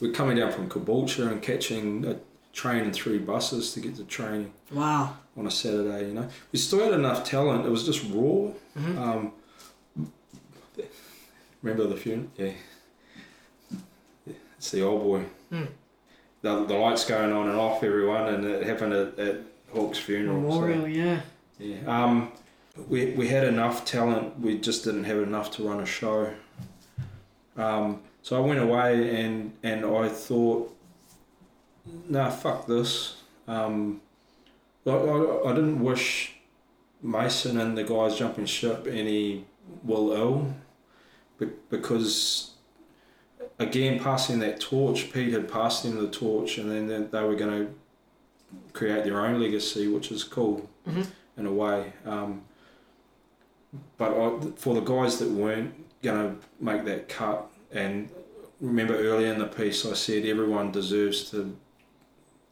[0.00, 2.16] we're coming down from Caboolture and catching a
[2.52, 5.18] train and three buses to get to training Wow.
[5.36, 6.08] On a Saturday.
[6.08, 7.66] You know, we still had enough talent.
[7.66, 8.50] It was just raw.
[8.78, 8.98] Mhm.
[8.98, 9.32] Um,
[11.62, 12.28] remember the funeral?
[12.36, 12.52] Yeah.
[14.26, 14.34] yeah.
[14.58, 15.24] It's the old boy.
[15.50, 15.64] Hmm.
[16.42, 19.36] The, the lights going on and off, everyone, and it happened at, at
[19.72, 20.40] Hawk's funeral.
[20.52, 21.20] so- Memorial, yeah.
[21.58, 21.78] yeah.
[21.86, 22.32] Um,
[22.88, 26.32] we, we had enough talent, we just didn't have enough to run a show.
[27.56, 30.76] Um, so I went away and, and I thought,
[32.08, 33.22] nah, fuck this.
[33.48, 34.00] Um,
[34.86, 36.34] I, I, I didn't wish
[37.02, 39.44] Mason and the guys jumping ship any
[39.82, 40.54] will ill
[41.38, 42.52] be- because,
[43.58, 47.34] again, passing that torch, Pete had passed them the torch and then they- they were
[47.34, 47.74] going to
[48.72, 51.06] create their own legacy, which is cool Mhm.
[51.36, 51.92] in a way.
[52.04, 52.42] Um,
[53.98, 58.08] but I, for the guys that weren't going to make that cut, and
[58.60, 61.56] remember earlier in the piece I said everyone deserves to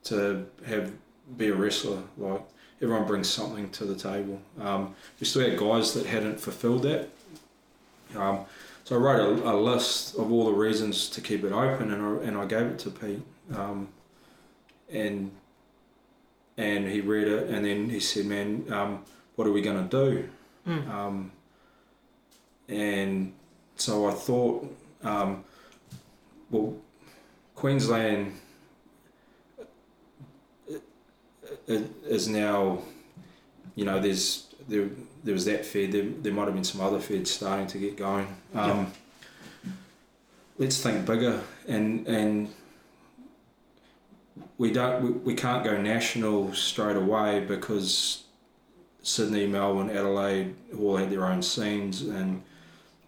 [0.05, 0.91] to have
[1.37, 2.03] be a wrestler.
[2.19, 2.43] Like
[2.81, 4.41] everyone brings something to the table.
[4.61, 7.09] Um, we still had guys that hadn't fulfilled that.
[8.17, 8.41] Um,
[8.85, 12.03] so I wrote a, a list of all the reasons to keep it open, and
[12.05, 13.23] I, and I gave it to Pete.
[13.55, 13.89] Um,
[14.91, 15.31] and
[16.59, 19.05] and he read it, and then he said, "Man, um,
[19.37, 20.29] what are we going to do?"
[20.69, 20.89] Mm.
[20.91, 21.33] Um,
[22.69, 23.33] and
[23.77, 25.45] so I thought, um,
[26.51, 26.77] well,
[27.55, 28.33] Queensland
[30.71, 30.75] i-
[31.45, 32.83] i- is now,
[33.75, 34.91] you know, there's there
[35.25, 35.93] there was that fed.
[35.93, 38.27] There, there might have been some other feds starting to get going.
[38.55, 38.93] Um,
[40.59, 42.55] Let's think bigger, and and
[44.59, 48.25] we don't we, we can't go national straight away because
[49.03, 52.43] Sydney, Melbourne, Adelaide all had their own scenes, and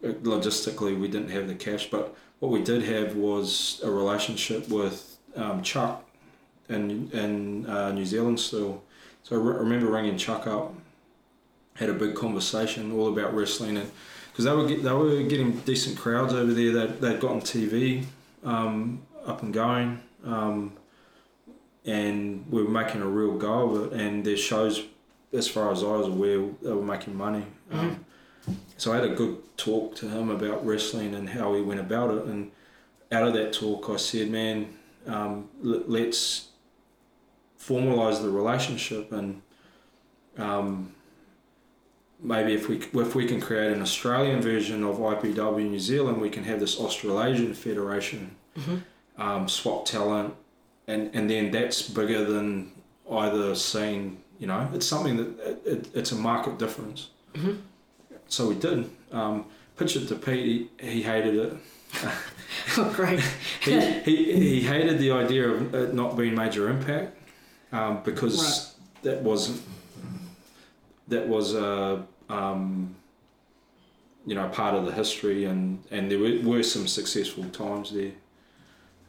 [0.02, 1.90] logistically we didn't have the cash.
[1.90, 6.03] But what we did have was a relationship with um, Chuck
[6.69, 8.83] in in uh, New Zealand still.
[9.23, 10.75] So I re- remember ringing Chuck up,
[11.75, 13.91] had a big conversation all about wrestling, and
[14.31, 16.73] because they were get, they were getting decent crowds over there.
[16.73, 18.05] That they'd gotten TV
[18.45, 20.01] um, up and going.
[20.25, 20.73] Um,
[21.87, 24.83] and we were making a real go of it, and their shows
[25.33, 27.45] as far as I was aware, they were making money.
[27.73, 28.05] Um,
[28.77, 32.11] so I had a good talk to him about wrestling and how he went about
[32.17, 32.25] it.
[32.25, 32.51] And
[33.11, 34.69] out of that talk, I said, "Man,
[35.07, 36.49] um, l- let's
[37.69, 39.41] formalize the relationship and
[40.39, 40.93] um,
[42.21, 46.31] maybe if we if we can create an Australian version of IPW New Zealand, we
[46.31, 48.83] can have this Australasian federation, Mhm.
[49.19, 50.35] um, swap talent,
[50.87, 52.73] and and then that's bigger than
[53.11, 57.09] either scene." You know, it's something that it, it, it's a market difference.
[57.35, 57.59] Mhm.
[58.29, 58.91] So we did.
[59.12, 59.45] Um,
[59.77, 60.71] pitched it to Pete.
[60.81, 61.53] He, he hated it.
[62.77, 63.21] Oh, great.
[63.61, 67.17] He, he, he hated the idea of it not being major impact
[67.75, 69.61] um, because that wasn't
[71.09, 72.95] that was a um,
[74.25, 78.12] you know part of the history and and there were, were some successful times there.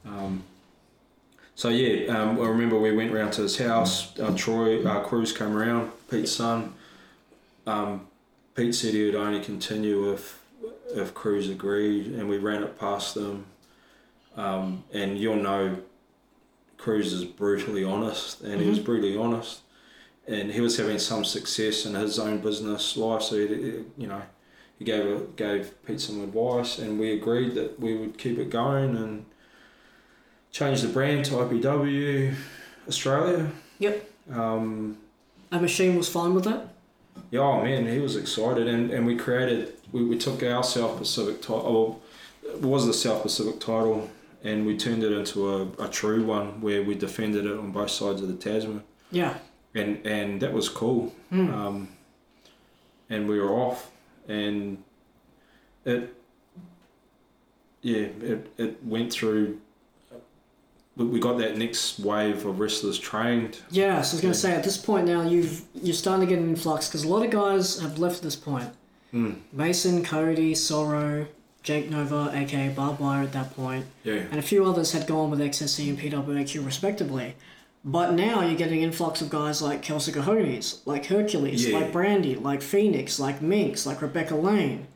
[0.06, 0.44] Um,
[1.56, 4.18] so yeah, um, I remember we went round to his house.
[4.20, 6.74] Uh, Troy uh, Cruz came around, Pete's son.
[7.66, 8.08] Um,
[8.56, 10.42] Pete said he would only continue if
[10.94, 13.46] if Cruz agreed, and we ran it past them.
[14.36, 15.78] Um, and you'll know,
[16.86, 19.62] Cruz is brutally honest, and he was brutally honest,
[20.28, 23.24] and he was having some success in his own business life.
[23.24, 24.22] So he, you know,
[24.78, 28.52] he gave a, gave Pete some advice, and we agreed that we would keep it
[28.52, 29.26] going and
[30.52, 32.36] change the brand to IPW
[32.88, 33.50] Australia.
[33.80, 34.12] Yep.
[34.32, 35.00] Um,
[35.52, 36.68] A machine was fine with that?
[37.32, 39.74] yeah, oh man, he was excited, and, and we created.
[39.92, 42.00] We, we took our South Pacific title.
[42.44, 44.08] Well, it was the South Pacific title,
[44.46, 47.90] and we turned it into a, a true one where we defended it on both
[47.92, 49.34] sides of the Tasman, Yeah.
[49.74, 51.14] and and that was cool.
[51.32, 51.52] Mm.
[51.54, 51.88] Um,
[53.10, 53.92] and we were off,
[54.28, 54.84] and
[55.84, 56.14] it
[57.82, 59.60] yeah, it, it went through.
[60.96, 63.60] We we got that next wave of wrestlers trained.
[63.70, 66.34] Yeah, so I was going to say at this point now you've you're starting to
[66.34, 68.70] get an influx because a lot of guys have left at this point.
[69.14, 69.38] Mm.
[69.54, 71.28] Mason, Cody, Sorrow,
[71.66, 75.32] Jake Nova, aka Barbed Wire at that point, Yeah, and a few others had gone
[75.32, 77.36] with XSE and PWHU respectively.
[77.84, 81.80] But now you're getting influx of guys like Kelsey Cahones, like Hercules, Yeah.
[81.80, 84.88] like Brandy, like Phoenix, like Minx, like Rebecca Lane.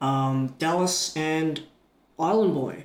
[0.00, 1.60] Um, Dallas and
[2.18, 2.84] Island Boy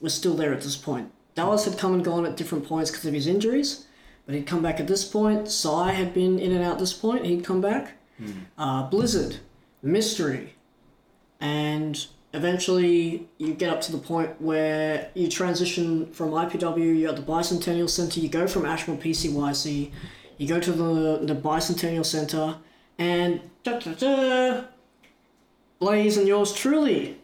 [0.00, 1.10] was still there at this point.
[1.34, 3.84] Dallas had come and gone at different points because of his injuries,
[4.24, 5.48] but he'd come back at this point.
[5.50, 7.92] Psy had been in and out at this point, he'd come back.
[8.56, 9.36] Uh, Blizzard,
[9.82, 10.54] Mystery,
[11.40, 17.16] and eventually you get up to the point where you transition from IPW, you're at
[17.16, 19.90] the Bicentennial Center, you go from Ashmore PCYC,
[20.36, 22.56] you go to the, the Bicentennial Center,
[22.98, 24.64] and da, da, da,
[25.78, 27.18] Blaze and yours truly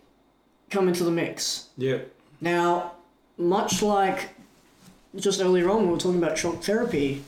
[0.70, 1.68] come into the mix.
[1.76, 1.98] Yeah.
[2.40, 2.92] Now,
[3.36, 4.30] much like
[5.16, 7.22] just earlier on, we were talking about shock therapy.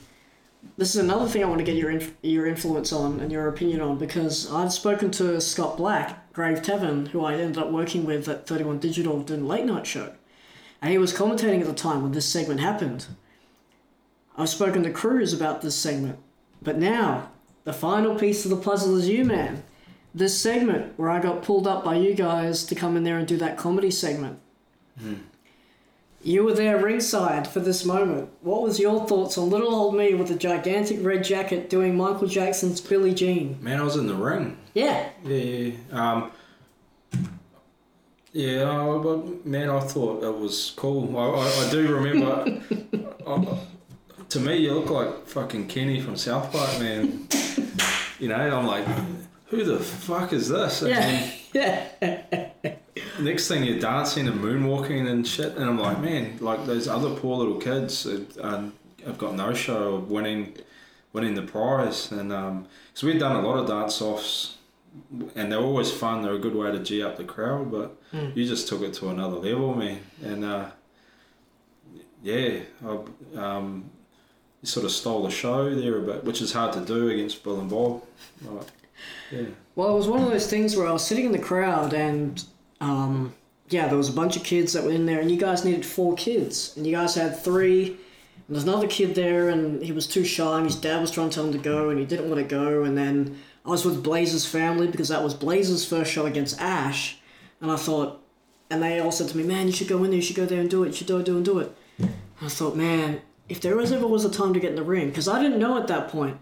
[0.77, 3.47] This is another thing I want to get your inf- your influence on and your
[3.47, 8.05] opinion on because I've spoken to Scott Black, Grave Tevin, who I ended up working
[8.05, 10.13] with at 31 Digital doing late night show.
[10.81, 13.07] And he was commentating at the time when this segment happened.
[14.37, 16.19] I've spoken to Cruz about this segment.
[16.61, 17.31] But now,
[17.63, 19.63] the final piece of the puzzle is you, man.
[20.13, 23.27] This segment where I got pulled up by you guys to come in there and
[23.27, 24.39] do that comedy segment.
[24.99, 25.15] Hmm.
[26.25, 28.29] You were there ringside for this moment.
[28.41, 32.27] What was your thoughts on little old me with a gigantic red jacket doing Michael
[32.27, 33.59] Jackson's Billie Jean?
[33.61, 34.57] Man, I was in the ring.
[34.73, 35.07] Yeah.
[35.23, 35.71] Yeah, yeah.
[35.91, 36.31] Um,
[38.33, 41.15] yeah, but man, I thought it was cool.
[41.15, 42.59] I, I, I do remember.
[43.27, 43.59] I,
[44.29, 47.27] to me, you look like fucking Kenny from South Park, man.
[48.17, 48.85] You know, I'm like,
[49.47, 50.81] who the fuck is this?
[50.81, 51.29] Yeah.
[51.53, 52.44] Yeah.
[53.19, 57.11] Next thing you're dancing and moonwalking and shit, and I'm like, man, like those other
[57.15, 58.71] poor little kids have,
[59.05, 60.57] have got no show of winning,
[61.13, 64.57] winning the prize, and um, so we'd done a lot of dance offs
[65.35, 66.21] and they're always fun.
[66.21, 67.97] They're a good way to g up the crowd, but
[68.33, 69.99] you just took it to another level, man.
[70.23, 70.69] And uh,
[72.23, 72.97] yeah, I,
[73.37, 73.89] um,
[74.61, 77.43] you sort of stole the show there a bit, which is hard to do against
[77.43, 78.03] Bill and Bob.
[78.41, 78.67] Like,
[79.31, 79.41] yeah,
[79.75, 82.43] Well, it was one of those things where I was sitting in the crowd and,
[82.85, 83.33] um,
[83.69, 85.85] yeah, there was a bunch of kids that were in there, and you guys needed
[85.85, 87.87] four kids, and you guys had three.
[88.47, 91.29] And there's another kid there, and he was too shy, and his dad was trying
[91.29, 92.83] to tell him to go, and he didn't want to go.
[92.83, 97.17] And then I was with Blaze's family because that was Blaze's first show against Ash,
[97.59, 98.21] and I thought,
[98.69, 100.17] and they all said to me, "Man, you should go in there.
[100.17, 100.87] You should go there and do it.
[100.87, 101.75] You should do it, do it, do it."
[102.41, 105.09] I thought, man, if there was ever was a time to get in the ring,
[105.09, 106.37] because I didn't know at that point,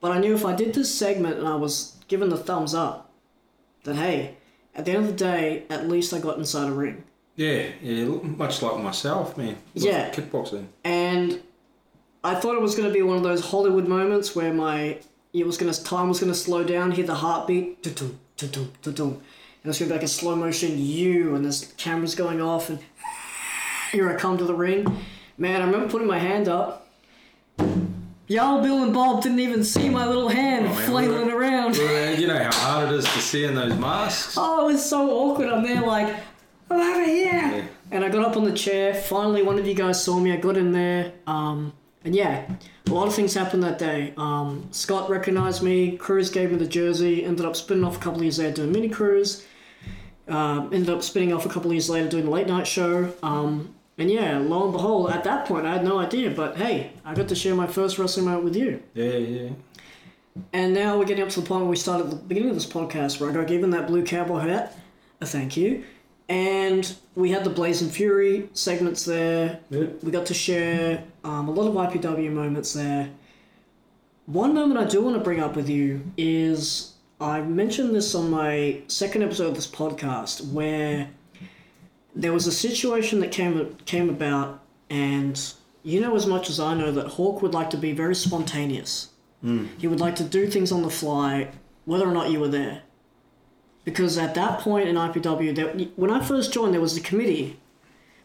[0.00, 3.12] but I knew if I did this segment and I was given the thumbs up,
[3.84, 4.36] that hey,
[4.76, 7.02] at the end of the day, at least I got inside a ring.
[7.34, 8.04] yeah, yeah.
[8.04, 9.56] Much like myself, man.
[9.74, 10.10] Yeah.
[10.10, 10.66] kickboxing.
[10.84, 11.42] And
[12.22, 14.98] I thought it was going to be one of those Hollywood moments where my
[15.32, 18.70] it was going to time was going to slow down, hear the heartbeat, dum dum
[18.82, 22.40] dum, and it's going to be like a slow motion you, and there's cameras going
[22.40, 22.78] off, and
[23.92, 24.86] here I come to the ring.
[25.36, 26.88] Man, I remember putting my hand up.
[28.28, 31.38] Y'all, Bill and Bob didn't even see my little hand Oh, man, flailing we were-
[31.40, 31.76] around.
[31.76, 34.34] Well, you know how hard it is to see in those masks.
[34.36, 35.48] Oh, it was so awkward.
[35.48, 36.12] I'm there like,
[36.68, 37.26] I'm over here.
[37.32, 37.62] Yeah.
[37.92, 38.94] And I got up on the chair.
[38.94, 40.32] Finally, one of you guys saw me.
[40.32, 41.12] I got in there.
[41.28, 41.72] Um,
[42.04, 42.50] and yeah,
[42.88, 44.12] a lot of things happened that day.
[44.16, 45.96] Um, Scott recognized me.
[45.96, 47.24] Cruz gave me the jersey.
[47.24, 49.46] Ended up spinning off a couple of years later doing mini Cruz.
[50.26, 53.12] Um, ended up spinning off a couple of years later doing the late night show.
[53.22, 56.30] Um, and yeah, lo and behold, at that point, I had no idea.
[56.30, 58.82] But hey, I got to share my first wrestling moment with you.
[58.94, 59.50] Yeah, yeah.
[60.52, 62.56] And now we're getting up to the point where we started at the beginning of
[62.56, 64.76] this podcast where I got given that blue cowboy hat.
[65.20, 65.84] A thank you.
[66.28, 69.60] And we had the Blaze and Fury segments there.
[69.70, 69.86] Yeah.
[70.02, 73.10] We got to share um, a lot of IPW moments there.
[74.26, 78.28] One moment I do want to bring up with you is I mentioned this on
[78.28, 81.08] my second episode of this podcast where
[82.16, 85.40] there was a situation that came came about, and
[85.82, 89.10] you know as much as I know that Hawk would like to be very spontaneous.
[89.78, 91.50] He would like to do things on the fly,
[91.84, 92.82] whether or not you were there.
[93.84, 97.56] Because at that point in IPW, there, when I first joined, there was a committee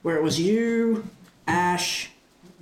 [0.02, 1.08] where it was you,
[1.46, 2.10] Ash,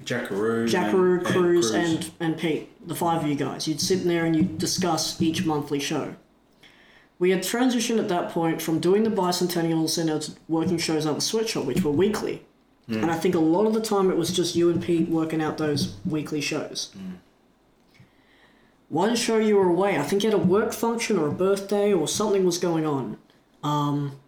[0.03, 3.65] Jackaroo, Jackaroo, and- Cruz, and, and, and Pete, the five of you guys.
[3.65, 6.15] You'd sit in there and you'd discuss each monthly show.
[7.19, 11.15] We had transitioned at that point from doing the bicentennials and to working shows at
[11.15, 12.45] the sweatshop, which were weekly.
[12.87, 13.03] Hmm.
[13.03, 15.41] And I think a lot of the time it was just you and Pete working
[15.41, 16.91] out those weekly shows.
[16.93, 17.15] Hmm.
[18.87, 21.93] One show you were away, I think you had a work function or a birthday
[21.93, 23.17] or something was going on.
[23.61, 24.19] Um,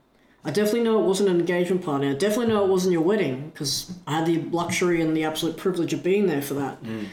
[0.43, 2.07] I definitely know it wasn't an engagement party.
[2.07, 5.57] I definitely know it wasn't your wedding because I had the luxury and the absolute
[5.57, 6.77] privilege of being there for that.
[6.77, 7.05] Hmm.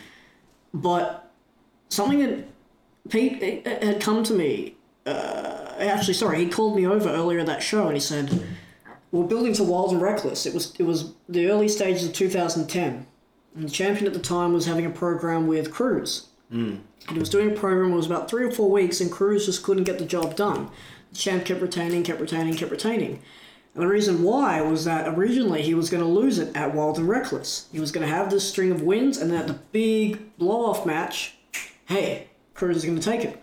[0.74, 1.30] But
[1.88, 2.48] something that
[3.08, 4.74] Pete had come to me.
[5.08, 8.44] Uh, actually, sorry, he called me over earlier that show and he said,
[9.12, 13.06] "We're building to Wild and Reckless." It was it was the early stages of 2010,
[13.54, 16.26] and the champion at the time was having a program with Cruz.
[17.08, 17.92] And he was doing a program.
[17.92, 20.70] It was about three or four weeks, and Cruz just couldn't get the job done.
[21.12, 23.20] The champ kept retaining, kept retaining, kept retaining.
[23.74, 26.98] And the reason why was that originally he was going to lose it at Wild
[26.98, 27.68] and Reckless.
[27.70, 30.64] He was going to have this string of wins, and then at the big blow
[30.66, 31.36] off match,
[31.86, 33.42] hey, Cruz is going to take it.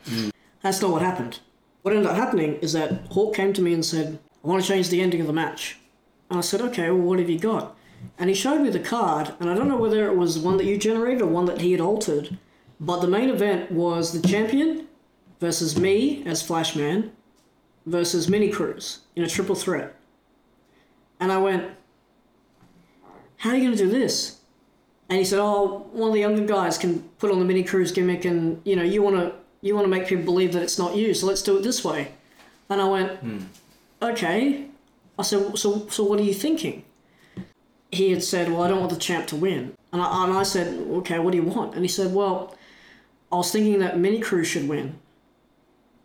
[0.61, 1.39] That's not what happened.
[1.85, 4.67] What ended up happening is that Hawk came to me and said, I want to
[4.67, 5.77] change the ending of the match.
[6.31, 7.77] And I said, okay, well, what have you got?
[8.17, 10.65] And he showed me the card, and I don't know whether it was one that
[10.65, 12.39] you generated or one that he had altered,
[12.79, 14.87] but the main event was the champion
[15.39, 17.11] versus me as Flashman
[17.85, 19.95] versus Mini Cruz in a triple threat.
[21.19, 21.69] And I went,
[23.37, 24.39] how are you going to do this?
[25.07, 27.91] And he said, oh, one of the younger guys can put on the Mini Cruz
[27.91, 30.77] gimmick, and you know, you want to you want to make people believe that it's
[30.77, 32.11] not you, so let's do it this way.
[32.69, 33.39] And I went, hmm.
[33.99, 34.67] okay.
[35.17, 36.83] I said, so so what are you thinking?
[37.91, 39.73] He had said, well, I don't want the champ to win.
[39.91, 40.67] And I, and I said,
[40.99, 41.73] okay, what do you want?
[41.73, 42.55] And he said, well,
[43.31, 44.99] I was thinking that Mini Cruz should win.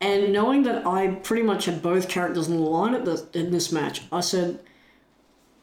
[0.00, 3.50] And knowing that I pretty much had both characters on the line at the, in
[3.50, 4.60] this match, I said,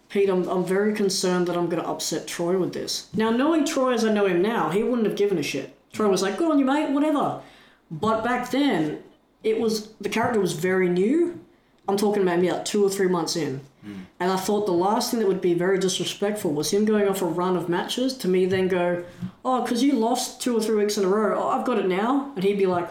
[0.09, 3.07] Pete, I'm, I'm very concerned that I'm going to upset Troy with this.
[3.15, 5.75] Now, knowing Troy as I know him now, he wouldn't have given a shit.
[5.93, 7.41] Troy was like, go on you, mate, whatever.
[7.89, 9.03] But back then,
[9.43, 11.39] it was the character was very new.
[11.87, 13.61] I'm talking about maybe like two or three months in.
[13.81, 13.93] Hmm.
[14.19, 17.21] And I thought the last thing that would be very disrespectful was him going off
[17.21, 19.05] a run of matches to me then go,
[19.45, 21.87] oh, because you lost two or three weeks in a row, oh, I've got it
[21.87, 22.33] now.
[22.35, 22.89] And he'd be like,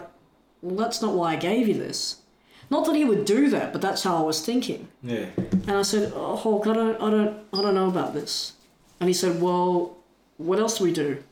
[0.61, 2.21] well, that's not why I gave you this.
[2.69, 4.87] Not that he would do that, but that's how I was thinking.
[5.03, 5.27] Yeah.
[5.37, 8.53] And I said, oh, Hulk, I don't, I don't, I don't know about this.
[8.99, 9.95] And he said, well,
[10.37, 11.23] what else do we do?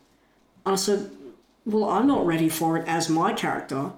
[0.65, 1.09] And I said,
[1.65, 3.91] well, I'm not ready for it as my character,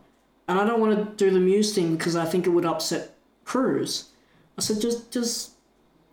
[0.47, 3.13] and I don't want to do the Muse thing because I think it would upset
[3.43, 4.09] Cruz.
[4.57, 5.51] I said, just, just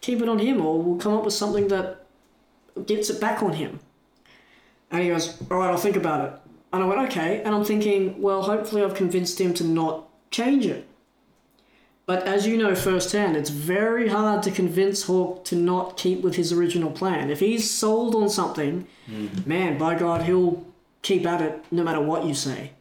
[0.00, 2.04] keep it on him, or we'll come up with something that
[2.86, 3.80] gets it back on him.
[4.90, 6.40] And he goes, all right, I'll think about it.
[6.72, 7.42] And I went, okay.
[7.42, 10.86] And I'm thinking, well, hopefully I've convinced him to not change it.
[12.06, 16.34] But as you know firsthand, it's very hard to convince Hawk to not keep with
[16.34, 17.30] his original plan.
[17.30, 19.28] If he's sold on something, hmm.
[19.46, 20.64] man, by God, he'll
[21.04, 22.72] keep at it no matter what you say.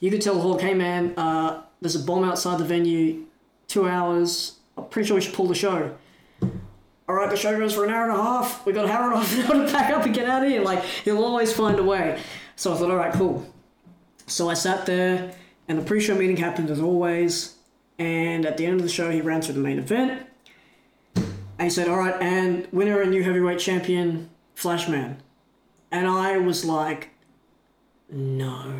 [0.00, 3.26] You could tell Hawk, hey man, uh, there's a bomb outside the venue,
[3.68, 4.58] two hours.
[4.76, 5.94] I'm pretty sure we should pull the show.
[7.08, 8.66] All right, the show goes for an hour and a half.
[8.66, 10.50] We got an hour and a half now to pack up and get out of
[10.50, 10.62] here.
[10.62, 12.20] Like he'll always find a way.
[12.56, 13.46] So I thought, all right, cool.
[14.26, 15.32] So I sat there,
[15.68, 17.54] and the pre-show meeting happened as always.
[17.98, 20.26] And at the end of the show, he ran through the main event.
[21.16, 25.22] And he said, All right, and winner and new heavyweight champion, Flashman.
[25.90, 27.10] And I was like,
[28.10, 28.74] No.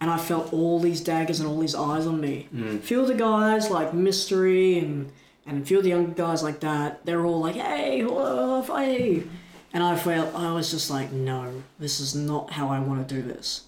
[0.00, 2.48] And I felt all these daggers and all these eyes on me.
[2.56, 5.10] A few of the guys, like Mystery and,
[5.46, 9.24] and a few of the younger guys like that, they're all like, Hey, hello, hey.
[9.72, 13.14] And I felt, I was just like, No, this is not how I want to
[13.14, 13.64] do this.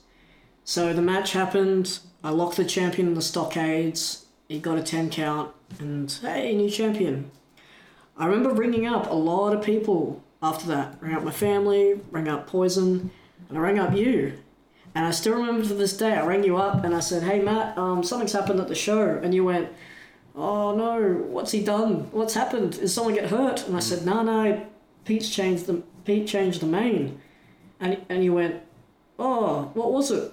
[0.64, 1.98] So the match happened.
[2.22, 4.26] I locked the champion in the stockades.
[4.48, 7.30] He got a 10 count, and hey, new champion.
[8.16, 10.96] I remember ringing up a lot of people after that.
[11.00, 13.10] Rang up my family, rang up Poison,
[13.48, 14.34] and I rang up you.
[14.94, 17.40] And I still remember to this day, I rang you up and I said, hey
[17.40, 19.20] Matt, um, something's happened at the show.
[19.22, 19.68] And you went,
[20.34, 22.10] oh no, what's he done?
[22.10, 22.72] What's happened?
[22.72, 23.66] Did someone get hurt?
[23.66, 24.66] And I said, no, no,
[25.04, 27.20] Pete's changed the, Pete changed the main.
[27.78, 28.62] And, and you went,
[29.18, 30.32] oh, what was it?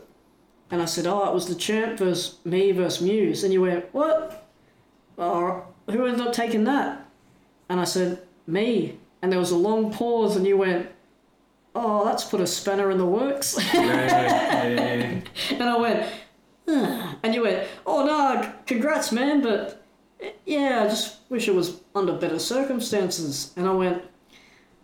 [0.70, 3.44] And I said, oh, it was the champ versus me versus Muse.
[3.44, 4.48] And you went, what?
[5.18, 7.06] Oh, who ended up taking that?
[7.70, 9.00] And I said, me.
[9.22, 10.90] And there was a long pause, and you went,
[11.76, 13.58] oh, that's put a spanner in the works.
[13.74, 16.12] Yeah, yeah, and I went,
[16.68, 19.84] "Ah." and you went, oh no, congrats, man, but
[20.46, 23.54] yeah, I just wish it was under better circumstances.
[23.56, 24.04] And I went,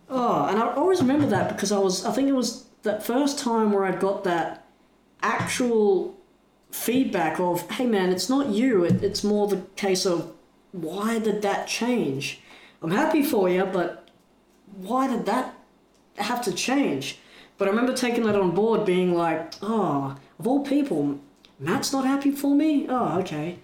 [0.08, 3.38] oh, and I always remember that because I was, I think it was that first
[3.38, 4.66] time where I got that
[5.22, 6.16] actual
[6.70, 10.32] feedback of, hey man, it's not you, it, it's more the case of
[10.72, 12.40] why did that change?
[12.82, 14.08] I'm happy for you, but
[14.76, 15.53] why did that
[16.16, 17.18] have to change?
[17.56, 21.20] But I remember taking that on board, being like, oh, of all people,
[21.58, 22.86] Matt's not happy for me?
[22.88, 23.58] Oh, okay.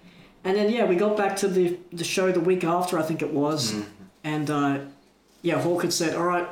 [0.44, 3.20] And then, yeah, we got back to the, the show the week after, I think
[3.20, 3.74] it was.
[4.24, 4.78] And, uh,
[5.42, 6.48] yeah, Hawk had said, all right,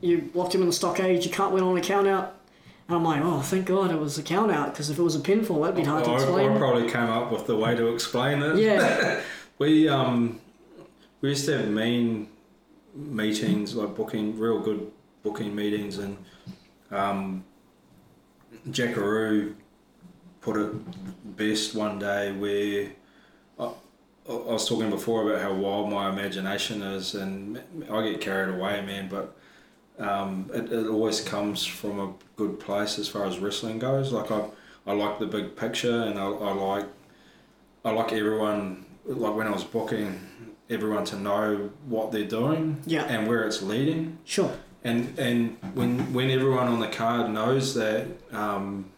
[0.00, 2.34] you locked him in the stockade, you can't win on a count out.
[2.86, 5.16] And I'm like, oh, thank God it was a count out, because if it was
[5.16, 6.52] a pinfall, that'd be hard to I, explain.
[6.52, 8.56] I probably came up with the way to explain it.
[8.56, 9.20] Yeah.
[9.58, 10.40] We um
[11.20, 12.28] we used to have mean
[12.94, 14.92] meetings like booking real good
[15.22, 16.16] booking meetings and
[16.90, 17.44] um
[18.70, 19.54] Jackaroo
[20.40, 22.90] put it best one day where
[23.58, 23.64] I,
[24.28, 27.60] I was talking before about how wild my imagination is and
[27.90, 29.36] I get carried away man but
[29.98, 34.30] um, it, it always comes from a good place as far as wrestling goes like
[34.30, 34.44] I,
[34.86, 36.86] I like the big picture and I, I like
[37.84, 40.20] I like everyone like when I was booking
[40.70, 43.04] everyone to know what they're doing Yeah.
[43.04, 44.52] and where it's leading Sure.
[44.88, 48.90] And and when when everyone on the card knows that um,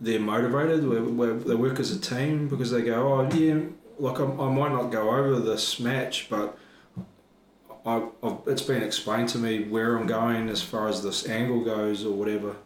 [0.00, 3.60] they're motivated we we they work as a team because they go oh yeah
[3.98, 6.58] like I, I might not go over this match, but
[7.86, 11.64] I, I've, it's been explained to me where I'm going as far as this angle
[11.64, 12.56] goes or whatever,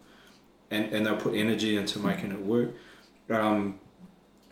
[0.71, 2.71] and and they'll put energy into making it work.
[3.29, 3.79] Um,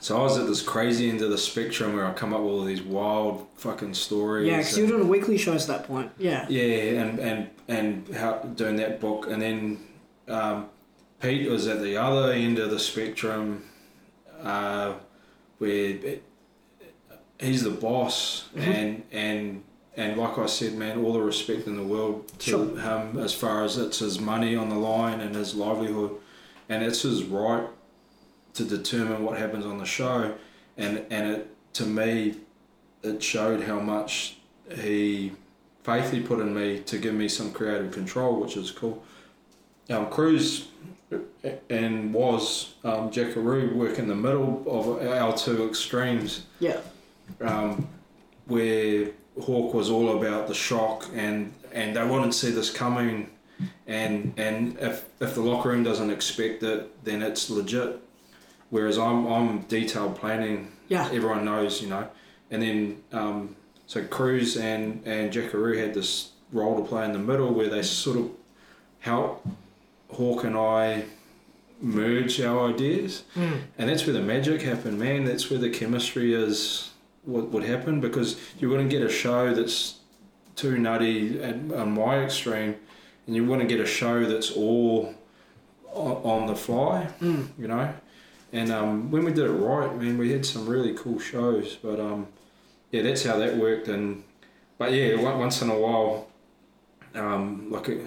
[0.04, 2.50] so I was at this crazy end of the spectrum where I come up with
[2.50, 4.46] all these wild fucking stories.
[4.46, 6.12] Yeah, because you were doing weekly shows at that point.
[6.18, 6.44] Yeah.
[6.50, 9.78] yeah, and and and how doing that book, and then
[10.28, 10.66] um,
[11.22, 13.64] Pete was at the other end of the spectrum,
[14.42, 14.92] uh,
[15.56, 16.22] where it,
[17.40, 18.60] he's the boss, Mhm.
[18.74, 19.62] and and
[19.96, 22.78] and like I said, man, all the respect in the world to Sure.
[22.78, 26.10] him as far as it's his money on the line and his livelihood,
[26.68, 27.66] and it's his right
[28.54, 30.34] to determine what happens on the show,
[30.76, 32.36] and and it to me,
[33.02, 34.36] it showed how much
[34.76, 35.32] he
[35.82, 39.02] faith he put in me to give me some creative control, which is cool.
[39.90, 40.68] Um, Cruz
[41.68, 46.80] and was um, Jackaroo work in the middle of our two extremes, Yeah.
[47.42, 47.86] um,
[48.46, 49.10] where
[49.42, 53.30] Hawk was all about the shock and and they wouldn't see this coming,
[53.86, 58.00] and and if if the locker room doesn't expect it, then it's legit.
[58.74, 61.06] Whereas I'm I'm detailed planning Yeah.
[61.12, 62.08] everyone knows, you know.
[62.50, 62.78] And then
[63.12, 63.54] um,
[63.86, 67.82] so Cruz and and Jackaroo had this role to play in the middle where they
[67.82, 68.30] sort of
[68.98, 69.46] help
[70.10, 71.04] Hawk and I
[71.80, 73.58] merge our ideas, Mm.
[73.78, 75.24] and that's where the magic happened, man.
[75.24, 76.90] That's where the chemistry is.
[77.24, 79.98] What would happen because you wouldn't get a show that's
[80.56, 82.74] too nutty at, on my extreme,
[83.26, 85.14] and you wouldn't get a show that's all
[85.92, 87.46] on, on the fly Mm.
[87.62, 87.86] you know.
[88.54, 91.76] And um, when we did it right, I mean, we had some really cool shows.
[91.82, 92.28] But um,
[92.92, 93.88] yeah, that's how that worked.
[93.88, 94.22] And
[94.78, 96.28] but yeah, once in a while,
[97.14, 98.06] um, like it,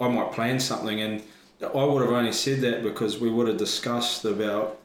[0.00, 1.22] I might plan something, and
[1.62, 4.80] I would have only said that because we would have discussed about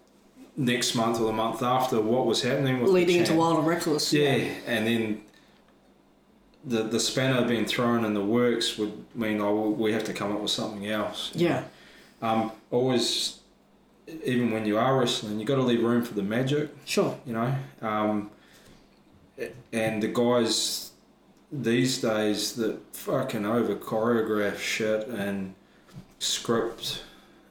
[0.55, 3.33] next month or the month after what was happening Leading into.
[3.33, 4.13] Wild and Reckless.
[4.13, 5.21] Yeah, and then
[6.63, 10.31] the the spanner being thrown in the works would mean oh, we have to come
[10.31, 11.31] up with something else.
[11.35, 11.65] Yeah.
[12.21, 13.40] Um, always,
[14.23, 17.17] even when you are wrestling, you got to leave room for the magic, Sure.
[17.25, 17.55] you know.
[17.81, 18.31] Um,
[19.73, 20.91] and the guys
[21.51, 25.53] these days that fucking over choreograph shit and
[26.19, 27.03] script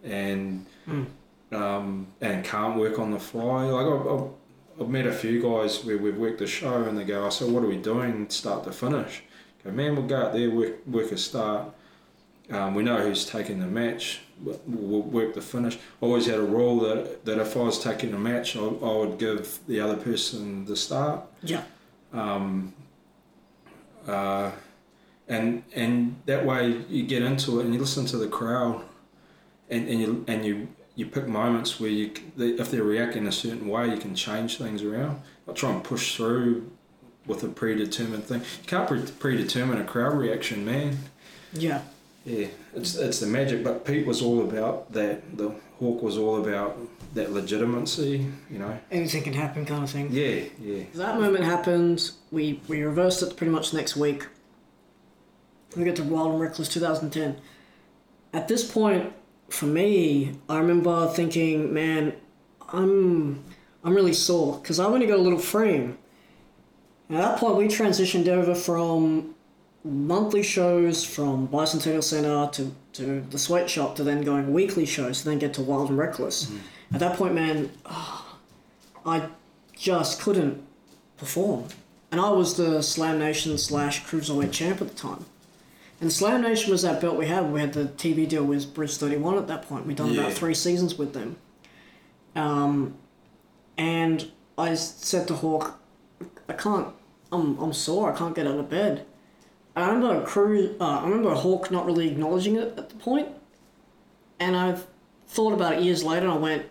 [0.05, 1.07] and Mm.
[1.53, 3.65] um, and can't work on the fly.
[3.67, 4.29] Like I've, I've,
[4.81, 7.51] I've met a few guys where we've worked the show and they go, "I said,
[7.53, 9.23] what are we doing, start to finish?"
[9.63, 11.67] Go, man, we'll go out there, work, work a start.
[12.51, 14.23] Um, we know who's taking the match.
[14.45, 15.77] Work the finish.
[15.77, 18.97] I always had a rule that that if I was taking a match, I, I
[18.97, 21.21] would give the other person the start.
[21.43, 21.63] Yeah.
[22.13, 22.73] Um,
[24.07, 24.51] uh,
[25.29, 28.83] and and that way you get into it and you listen to the crowd,
[29.69, 33.69] and, and you and you you pick moments where you if they're reacting a certain
[33.69, 35.21] way, you can change things around.
[35.49, 36.71] I try and push through
[37.27, 38.41] with a predetermined thing.
[38.41, 40.99] You can't pre- predetermine a crowd reaction, man.
[41.53, 41.83] Yeah.
[42.25, 43.65] Yeah, it's it's the magic.
[43.65, 45.37] But Pete was all about that.
[45.37, 46.79] The Hawk was all about
[47.15, 48.27] that legitimacy.
[48.51, 48.79] You know.
[48.91, 50.09] Anything can happen, kind of thing.
[50.13, 50.85] Yeah, yeah.
[50.95, 52.11] That moment happened.
[52.31, 54.27] We we reversed it pretty much next week.
[55.77, 57.41] We get to Wild and Reckless 2010.
[58.33, 59.13] At this point,
[59.49, 62.15] for me, I remember thinking, man,
[62.69, 63.45] I'm
[63.83, 65.97] I'm really sore because I've only got a little frame.
[67.09, 69.35] And at that point, we transitioned over from
[69.85, 75.29] monthly shows from Bicentennial Center to, to the Sweatshop to then going weekly shows to
[75.31, 76.51] then get to Wild and Reckless.
[76.93, 78.37] At that point, man, ah,
[79.07, 79.29] I
[79.75, 80.63] just couldn't
[81.17, 81.67] perform.
[82.13, 85.25] And I was the Slam Nation slash Cruiserweight champ at the time.
[86.01, 87.53] And Slam Nation was that belt we had.
[87.53, 89.87] We had the TV deal with Briz 31 at that point.
[89.87, 90.23] We'd done Yeah.
[90.23, 91.37] about three seasons with them.
[92.35, 92.95] Um,
[93.79, 95.79] and I said to Hawk,
[96.49, 96.89] I can't,
[97.31, 99.07] I'm, I'm sore, I can't get out of bed.
[99.77, 103.29] I remember Crew, uh, I remember Hawk not really acknowledging it at the.
[104.39, 104.87] And I've
[105.29, 106.67] thought about it years later and I went,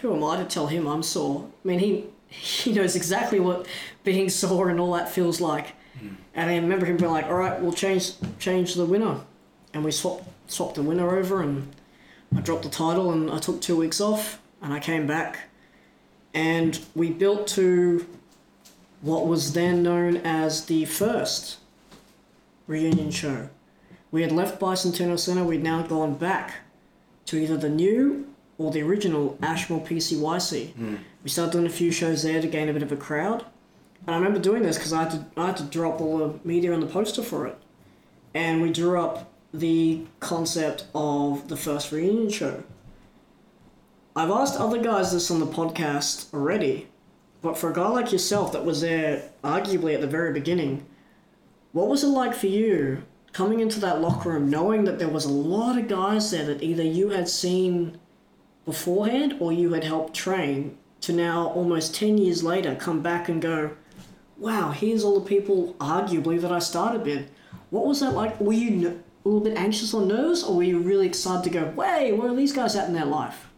[0.00, 1.48] who am I to tell him I'm sore?
[1.64, 3.66] I mean, he he knows exactly what
[4.02, 5.74] being sore and all that feels like.
[6.34, 9.20] And I remember him being like, all right, we'll change change the winner.
[9.72, 11.72] And we swapped, swapped the winner over and
[12.36, 15.48] I dropped the title and I took two weeks off and I came back.
[16.32, 18.04] And we built to
[19.00, 21.58] what was then known as the first
[22.66, 23.48] reunion show.
[24.10, 26.54] We had left Bicentennial Center, we'd now gone back
[27.26, 28.28] to either the new
[28.58, 30.72] or the original Ashmore PCYC.
[30.74, 30.96] Hmm.
[31.22, 33.44] We started doing a few shows there to gain a bit of a crowd.
[34.06, 36.38] And I remember doing this because I, had to- I had to drop all the
[36.44, 37.56] media and the poster for it.
[38.34, 42.62] And we drew up the concept of the first reunion show.
[44.16, 46.86] I've asked other guys this on the podcast already,
[47.42, 50.84] but for a guy like yourself that was there arguably at the very beginning,
[51.74, 53.02] what was it like for you
[53.32, 56.62] coming into that locker room knowing that there was a lot of guys there that
[56.62, 57.98] either you had seen
[58.64, 63.42] beforehand or you had helped train to now almost 10 years later come back and
[63.42, 63.72] go,
[64.38, 67.28] wow, here's all the people arguably that I started with.
[67.70, 68.40] What was that like?
[68.40, 71.64] Were you a little bit anxious or nervous or were you really excited to go,
[71.70, 73.48] way, where are these guys at in their life?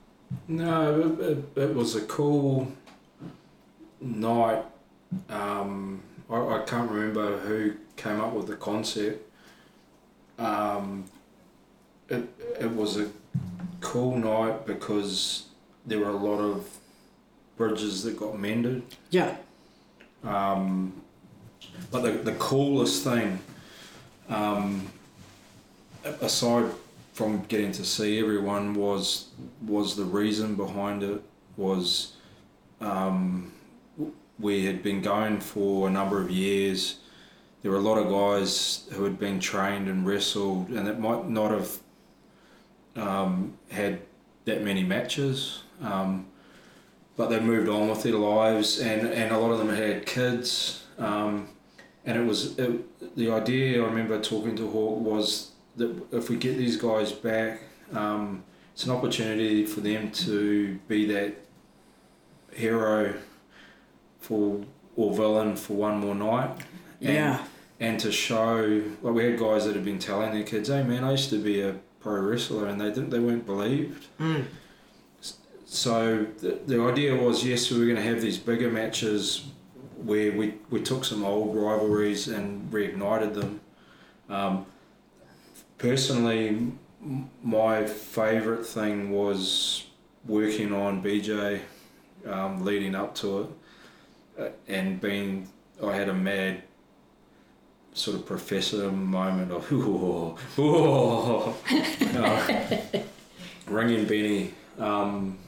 [0.49, 2.73] No, it, it, it was a cool
[4.01, 4.65] night.
[5.29, 9.23] Um, I, I can't remember who came up with the concept.
[10.39, 11.05] Um,
[12.09, 12.25] it,
[12.61, 13.09] it was a
[13.81, 15.47] cool night because
[15.87, 16.69] there were a lot of
[17.57, 18.83] bridges that got mended.
[19.11, 19.37] Yeah.
[20.25, 20.93] Um,
[21.91, 23.39] but the, the coolest thing,
[24.29, 24.87] um,
[26.21, 26.71] aside
[27.13, 29.29] from getting to see everyone, was
[29.67, 31.23] was the reason behind it
[31.57, 32.15] was
[32.81, 33.53] um,
[34.39, 36.99] we had been going for a number of years.
[37.63, 41.29] There were a lot of guys who had been trained and wrestled, and that might
[41.29, 41.79] not have
[42.95, 44.01] um, had
[44.45, 45.63] that many matches.
[45.83, 46.27] Um,
[47.17, 50.85] but they moved on with their lives, and, and a lot of them had kids.
[50.99, 51.49] Um,
[52.05, 53.83] and it was it, the idea.
[53.83, 57.63] I remember talking to Hawk was that if we get these guys back,
[57.93, 61.35] um, it's an opportunity for them to be that
[62.53, 63.15] hero
[64.21, 64.65] for
[64.97, 66.51] or villain for one more night.
[67.01, 67.45] And, Yeah.
[67.79, 71.05] And to show, like we had guys that had been telling their kids, "Hey man,
[71.05, 74.07] I used to be a pro wrestler," and they didn't, they weren't believed.
[74.19, 74.47] Mm.
[75.67, 79.45] So the, the idea was yes, we were going to have these bigger matches
[79.97, 83.61] where we, we took some old rivalries and reignited them.
[84.29, 84.67] Um,
[85.79, 86.73] personally,
[87.43, 89.87] my favourite thing was
[90.27, 91.61] working on BJ
[92.27, 93.49] um, leading up to it
[94.39, 95.49] uh, and being,
[95.83, 96.63] I had a mad
[97.97, 101.57] sort of professor moment of, oh, oh,
[102.15, 103.01] uh,
[103.67, 104.55] ringing Benny.
[104.79, 105.39] Um,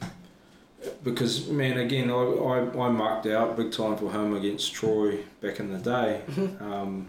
[1.04, 5.60] because man, again, I, I, I marked out big time for him against Troy back
[5.60, 6.22] in the day.
[6.60, 7.06] Um,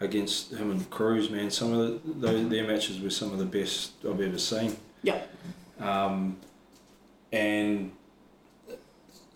[0.00, 3.44] against him and Cruz, man, some of the, those, their matches were some of the
[3.44, 4.76] best I've ever seen.
[5.02, 5.34] Yep.
[5.78, 6.38] Um,
[7.32, 7.92] and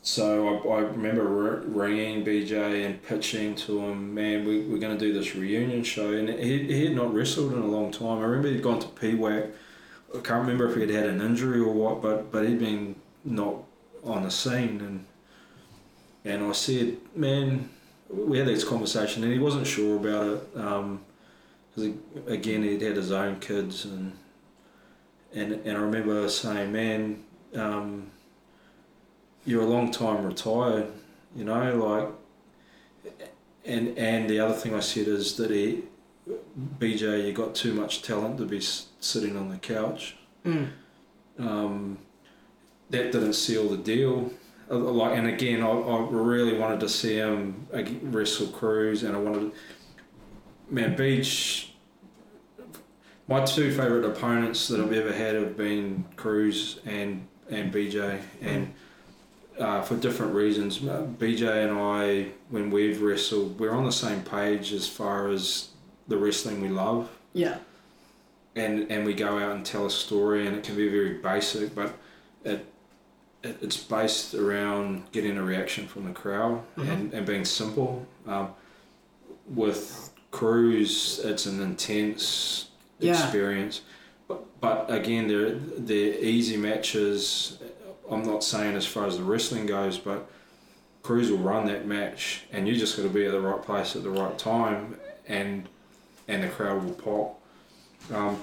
[0.04, 5.02] so I, I remember ringing BJ and pitching to him, man, we, we're going to
[5.02, 6.12] do this reunion show.
[6.12, 8.18] And he, he had not wrestled in a long time.
[8.18, 9.50] I remember he'd gone to PWAC.
[10.14, 13.56] I can't remember if he'd had an injury or what, but, but he'd been not
[14.04, 14.82] on the scene.
[14.82, 15.06] And,
[16.22, 17.70] and I said, man,
[18.10, 20.60] we had this conversation and he wasn't sure about it.
[20.60, 21.00] Um,
[21.74, 21.92] because
[22.26, 24.12] again, he'd had his own kids and
[25.34, 27.24] and and I remember saying, man,
[27.56, 28.12] um,
[29.44, 30.86] you're a long time retired,
[31.36, 32.08] you know, like,
[33.64, 35.82] and and the other thing I said is that he,
[36.78, 40.16] BJ, you got too much talent to be s- sitting on the couch.
[40.44, 40.68] Mm.
[41.38, 41.98] Um,
[42.90, 44.30] that didn't seal the deal.
[44.70, 47.66] Uh, Like, and again, I, I really wanted to see him
[48.02, 49.52] wrestle Cruz, and I wanted,
[50.70, 51.70] man, Beach.
[53.26, 58.72] My two favorite opponents that I've ever had have been Cruz and and BJ, and
[59.58, 60.78] uh, for different reasons.
[60.82, 65.68] Uh, BJ and I, when we've wrestled, we're on the same page as far as
[66.08, 67.56] the wrestling we love Yeah.
[68.56, 71.74] and and we go out and tell a story and it can be very basic
[71.74, 71.94] but
[72.44, 72.66] it,
[73.42, 76.88] it it's based around getting a reaction from the crowd Mhm.
[76.92, 78.48] and, and being simple um,
[79.46, 82.66] with Cruz it's an intense
[82.98, 83.12] Yeah.
[83.12, 83.80] experience
[84.28, 85.52] but but again they're
[85.88, 87.58] they're easy matches
[88.10, 90.30] I'm not saying as far as the wrestling goes but
[91.02, 93.96] Cruz will run that match and you just got to be at the right place
[93.96, 95.68] at the right time and
[96.28, 97.40] and the crowd will pop
[98.12, 98.42] um,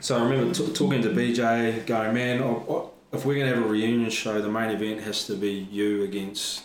[0.00, 2.40] so I remember t- talking to BJ, going, man,
[3.12, 6.02] if we're going to have a reunion show, the main event has to be you
[6.02, 6.64] against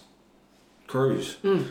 [0.87, 1.37] Cruz.
[1.43, 1.67] Mm.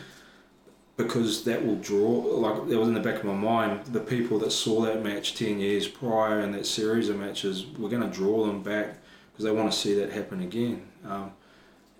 [0.97, 4.39] Because that will draw, like, it was in the back of my mind, the people
[4.39, 8.09] that saw that match 10 years prior in that series of matches, we're going to
[8.09, 8.97] draw them back
[9.39, 10.81] because they want to see that happen again.
[11.07, 11.31] Um,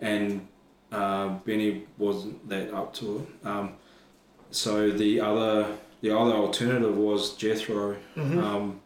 [0.02, 0.46] and
[0.92, 3.48] uh, Benny wasn't that up to it.
[3.48, 3.76] Um,
[4.52, 8.44] so the other the other alternative was Jethro, Mhm.
[8.44, 8.82] um,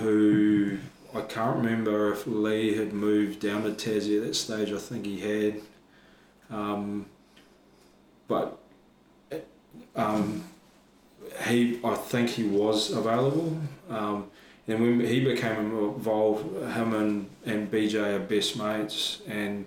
[0.00, 0.78] who
[1.14, 4.72] I can't remember if Lee had moved down to Tassie at that stage.
[4.72, 5.60] I think he had,
[6.50, 7.06] um,
[8.26, 8.58] but
[9.96, 10.44] um,
[11.46, 13.58] he I think he was available.
[13.90, 14.30] Um,
[14.68, 19.64] and when he became involved, him and, and BJ are best mates, and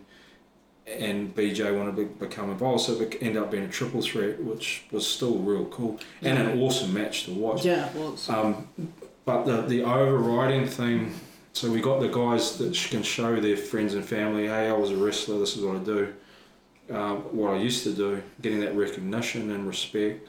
[0.87, 4.83] and BJ wanted to become involved, so it ended up being a triple threat, which
[4.91, 7.65] was still real cool and an awesome match to watch.
[7.65, 8.29] Yeah, it was.
[8.29, 8.67] Um,
[9.25, 11.13] but the the overriding thing,
[11.53, 14.91] so we got the guys that can show their friends and family, hey, I was
[14.91, 15.39] a wrestler.
[15.39, 16.13] This is what I do.
[16.91, 20.27] Um, what I used to do, getting that recognition and respect.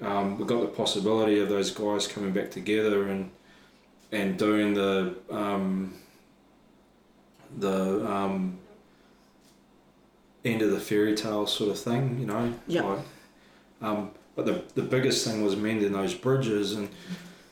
[0.00, 3.30] Um, we got the possibility of those guys coming back together and
[4.14, 5.92] and doing the um,
[7.58, 8.58] the um,
[10.44, 12.54] end of the fairy tale sort of thing, you know.
[12.66, 12.82] Yeah.
[12.82, 12.98] Like,
[13.82, 16.88] um, but the the biggest thing was mending those bridges, and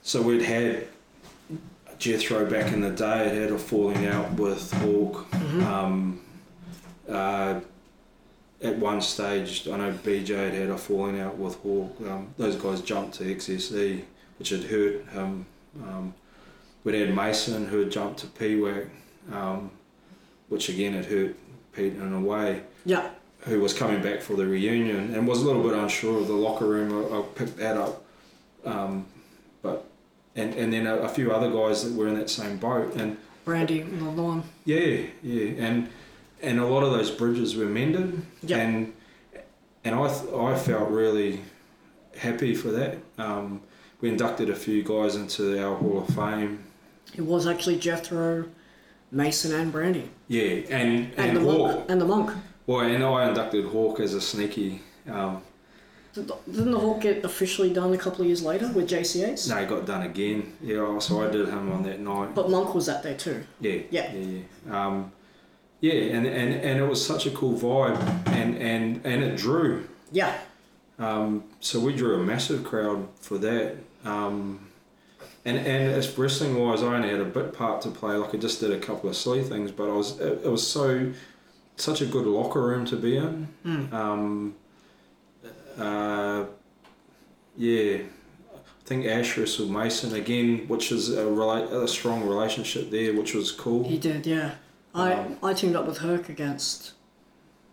[0.03, 0.87] so we'd had
[1.99, 5.31] Jethro back in the day had had a falling out with Hawk.
[5.33, 5.63] Mhm.
[5.65, 6.21] Um,
[7.09, 7.61] uh,
[8.63, 11.97] at one stage, I know BJ had had a falling out with Hawk.
[12.09, 14.05] Um, those guys jumped to XSE,
[14.39, 15.47] which had hurt him.
[15.83, 16.15] Um,
[16.85, 18.89] we'd had Mason who had jumped to PWAC,
[19.33, 19.71] um,
[20.49, 21.37] which again had hurt
[21.73, 23.11] Pete in a way yeah,
[23.41, 26.35] who was coming back for the reunion and was a little bit unsure of the
[26.35, 26.93] locker room.
[27.13, 28.05] I, I picked that up,
[28.65, 29.07] um,
[29.63, 29.87] but
[30.37, 33.17] and and then a, a few other guys that were in that same boat, and
[33.45, 34.43] Brandy, one.
[34.65, 35.89] yeah, yeah, and
[36.43, 38.59] and a lot of those bridges were mended, Yeah.
[38.59, 38.93] and
[39.85, 41.41] and I th- I felt really
[42.17, 42.99] happy for that.
[43.19, 43.61] Um,
[44.01, 46.65] we inducted a few guys into our Hall of Fame.
[47.15, 48.47] It was actually Jethro,
[49.11, 51.59] Mason, and Brandy, Yeah, and and, and, the Hawk.
[51.77, 51.85] monk.
[51.91, 52.31] And the monk.
[52.67, 54.81] Well, and I inducted Hawk as a sneaky.
[55.11, 55.43] Um,
[56.15, 59.49] Didn't the Hawk get officially done a couple of years later with JCA's?
[59.49, 60.53] No, he got done again.
[60.63, 62.35] Yeah, so I did him on that night.
[62.35, 63.45] But Monk was that day too.
[63.61, 64.13] Yeah, Yeah.
[64.15, 64.87] yeah, yeah.
[64.87, 65.13] Um,
[65.81, 67.99] yeah, and, and, and it was such a cool vibe,
[68.29, 69.89] and, and, and it drew.
[70.13, 70.39] Yeah,
[70.99, 73.77] Um, so we drew a massive crowd for that.
[74.05, 74.69] Um,
[75.45, 78.15] and and as wrestling wise, I only had a bit part to play.
[78.17, 80.67] Like I just did a couple of silly things, but I was it, it was
[80.67, 81.13] so
[81.77, 83.49] such a good locker room to be in.
[83.65, 83.93] Mm.
[83.93, 84.55] Um,
[85.79, 86.45] uh,
[87.57, 87.99] yeah,
[88.55, 93.35] I think Ash wrestled Mason again, which is a rela- a strong relationship there, which
[93.35, 93.85] was cool.
[93.89, 94.27] he did.
[94.27, 94.53] Yeah,
[94.95, 96.93] I Um, I teamed up with Herc against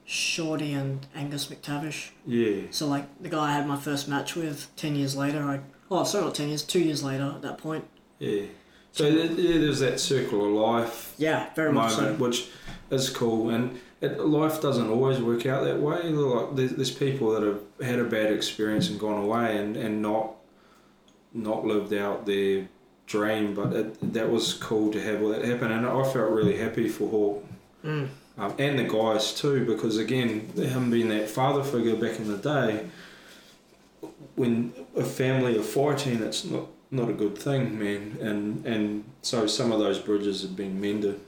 [0.05, 2.09] Shorty and Angus McTavish.
[2.25, 5.43] Yeah, So like the guy I had my first match with ten years later.
[5.43, 5.59] I
[5.91, 7.85] oh sorry not ten years, two years later at that point.
[8.19, 8.43] yeah.
[8.91, 9.27] So yeah,
[9.59, 12.15] there's that circle of life Yeah, very much so.
[12.15, 12.49] which
[12.89, 13.51] is cool.
[13.51, 16.03] And it, life doesn't always work out that way.
[16.09, 20.01] Like there's, there's people that have had a bad experience and gone away and, and
[20.01, 20.31] not
[21.33, 22.67] not lived out their
[23.05, 23.53] dream.
[23.53, 26.89] But it, that was cool to have all that happen, and I felt really happy
[26.89, 27.45] for Hawk.
[27.85, 28.07] Mm.
[28.39, 32.37] Um, and the guys too, because again, him being that father figure back in the
[32.37, 32.87] day,
[34.39, 38.17] when a family of 14, it's not not a good thing, man.
[38.21, 41.19] And and so some of those bridges have been mended.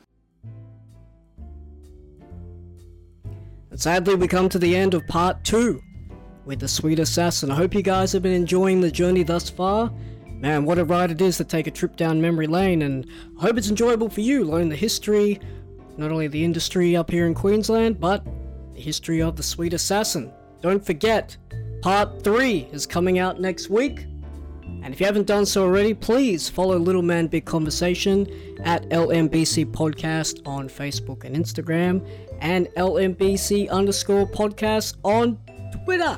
[3.70, 5.82] And sadly, we come to the end of part two
[6.46, 7.52] with the Sweet Assassin.
[7.52, 9.92] I hope you guys have been enjoying the journey thus far.
[10.26, 13.06] Man, what a ride it is to take a trip down memory lane, and
[13.38, 15.40] I hope it's enjoyable for you, learn the history,
[15.98, 18.26] not only the industry up here in Queensland, but
[18.74, 20.34] the history of the Sweet Assassin.
[20.62, 21.38] Don't forget,
[21.82, 24.06] part three is coming out next week.
[24.84, 28.28] And if you haven't done so already, please follow Little Man Big Conversation
[28.64, 32.08] at LMBC Podcast on Facebook and Instagram,
[32.40, 35.38] and LMBC underscore podcast on
[35.84, 36.18] Twitter.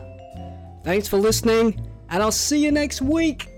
[0.84, 3.53] Thanks for listening, and I'll see you next week.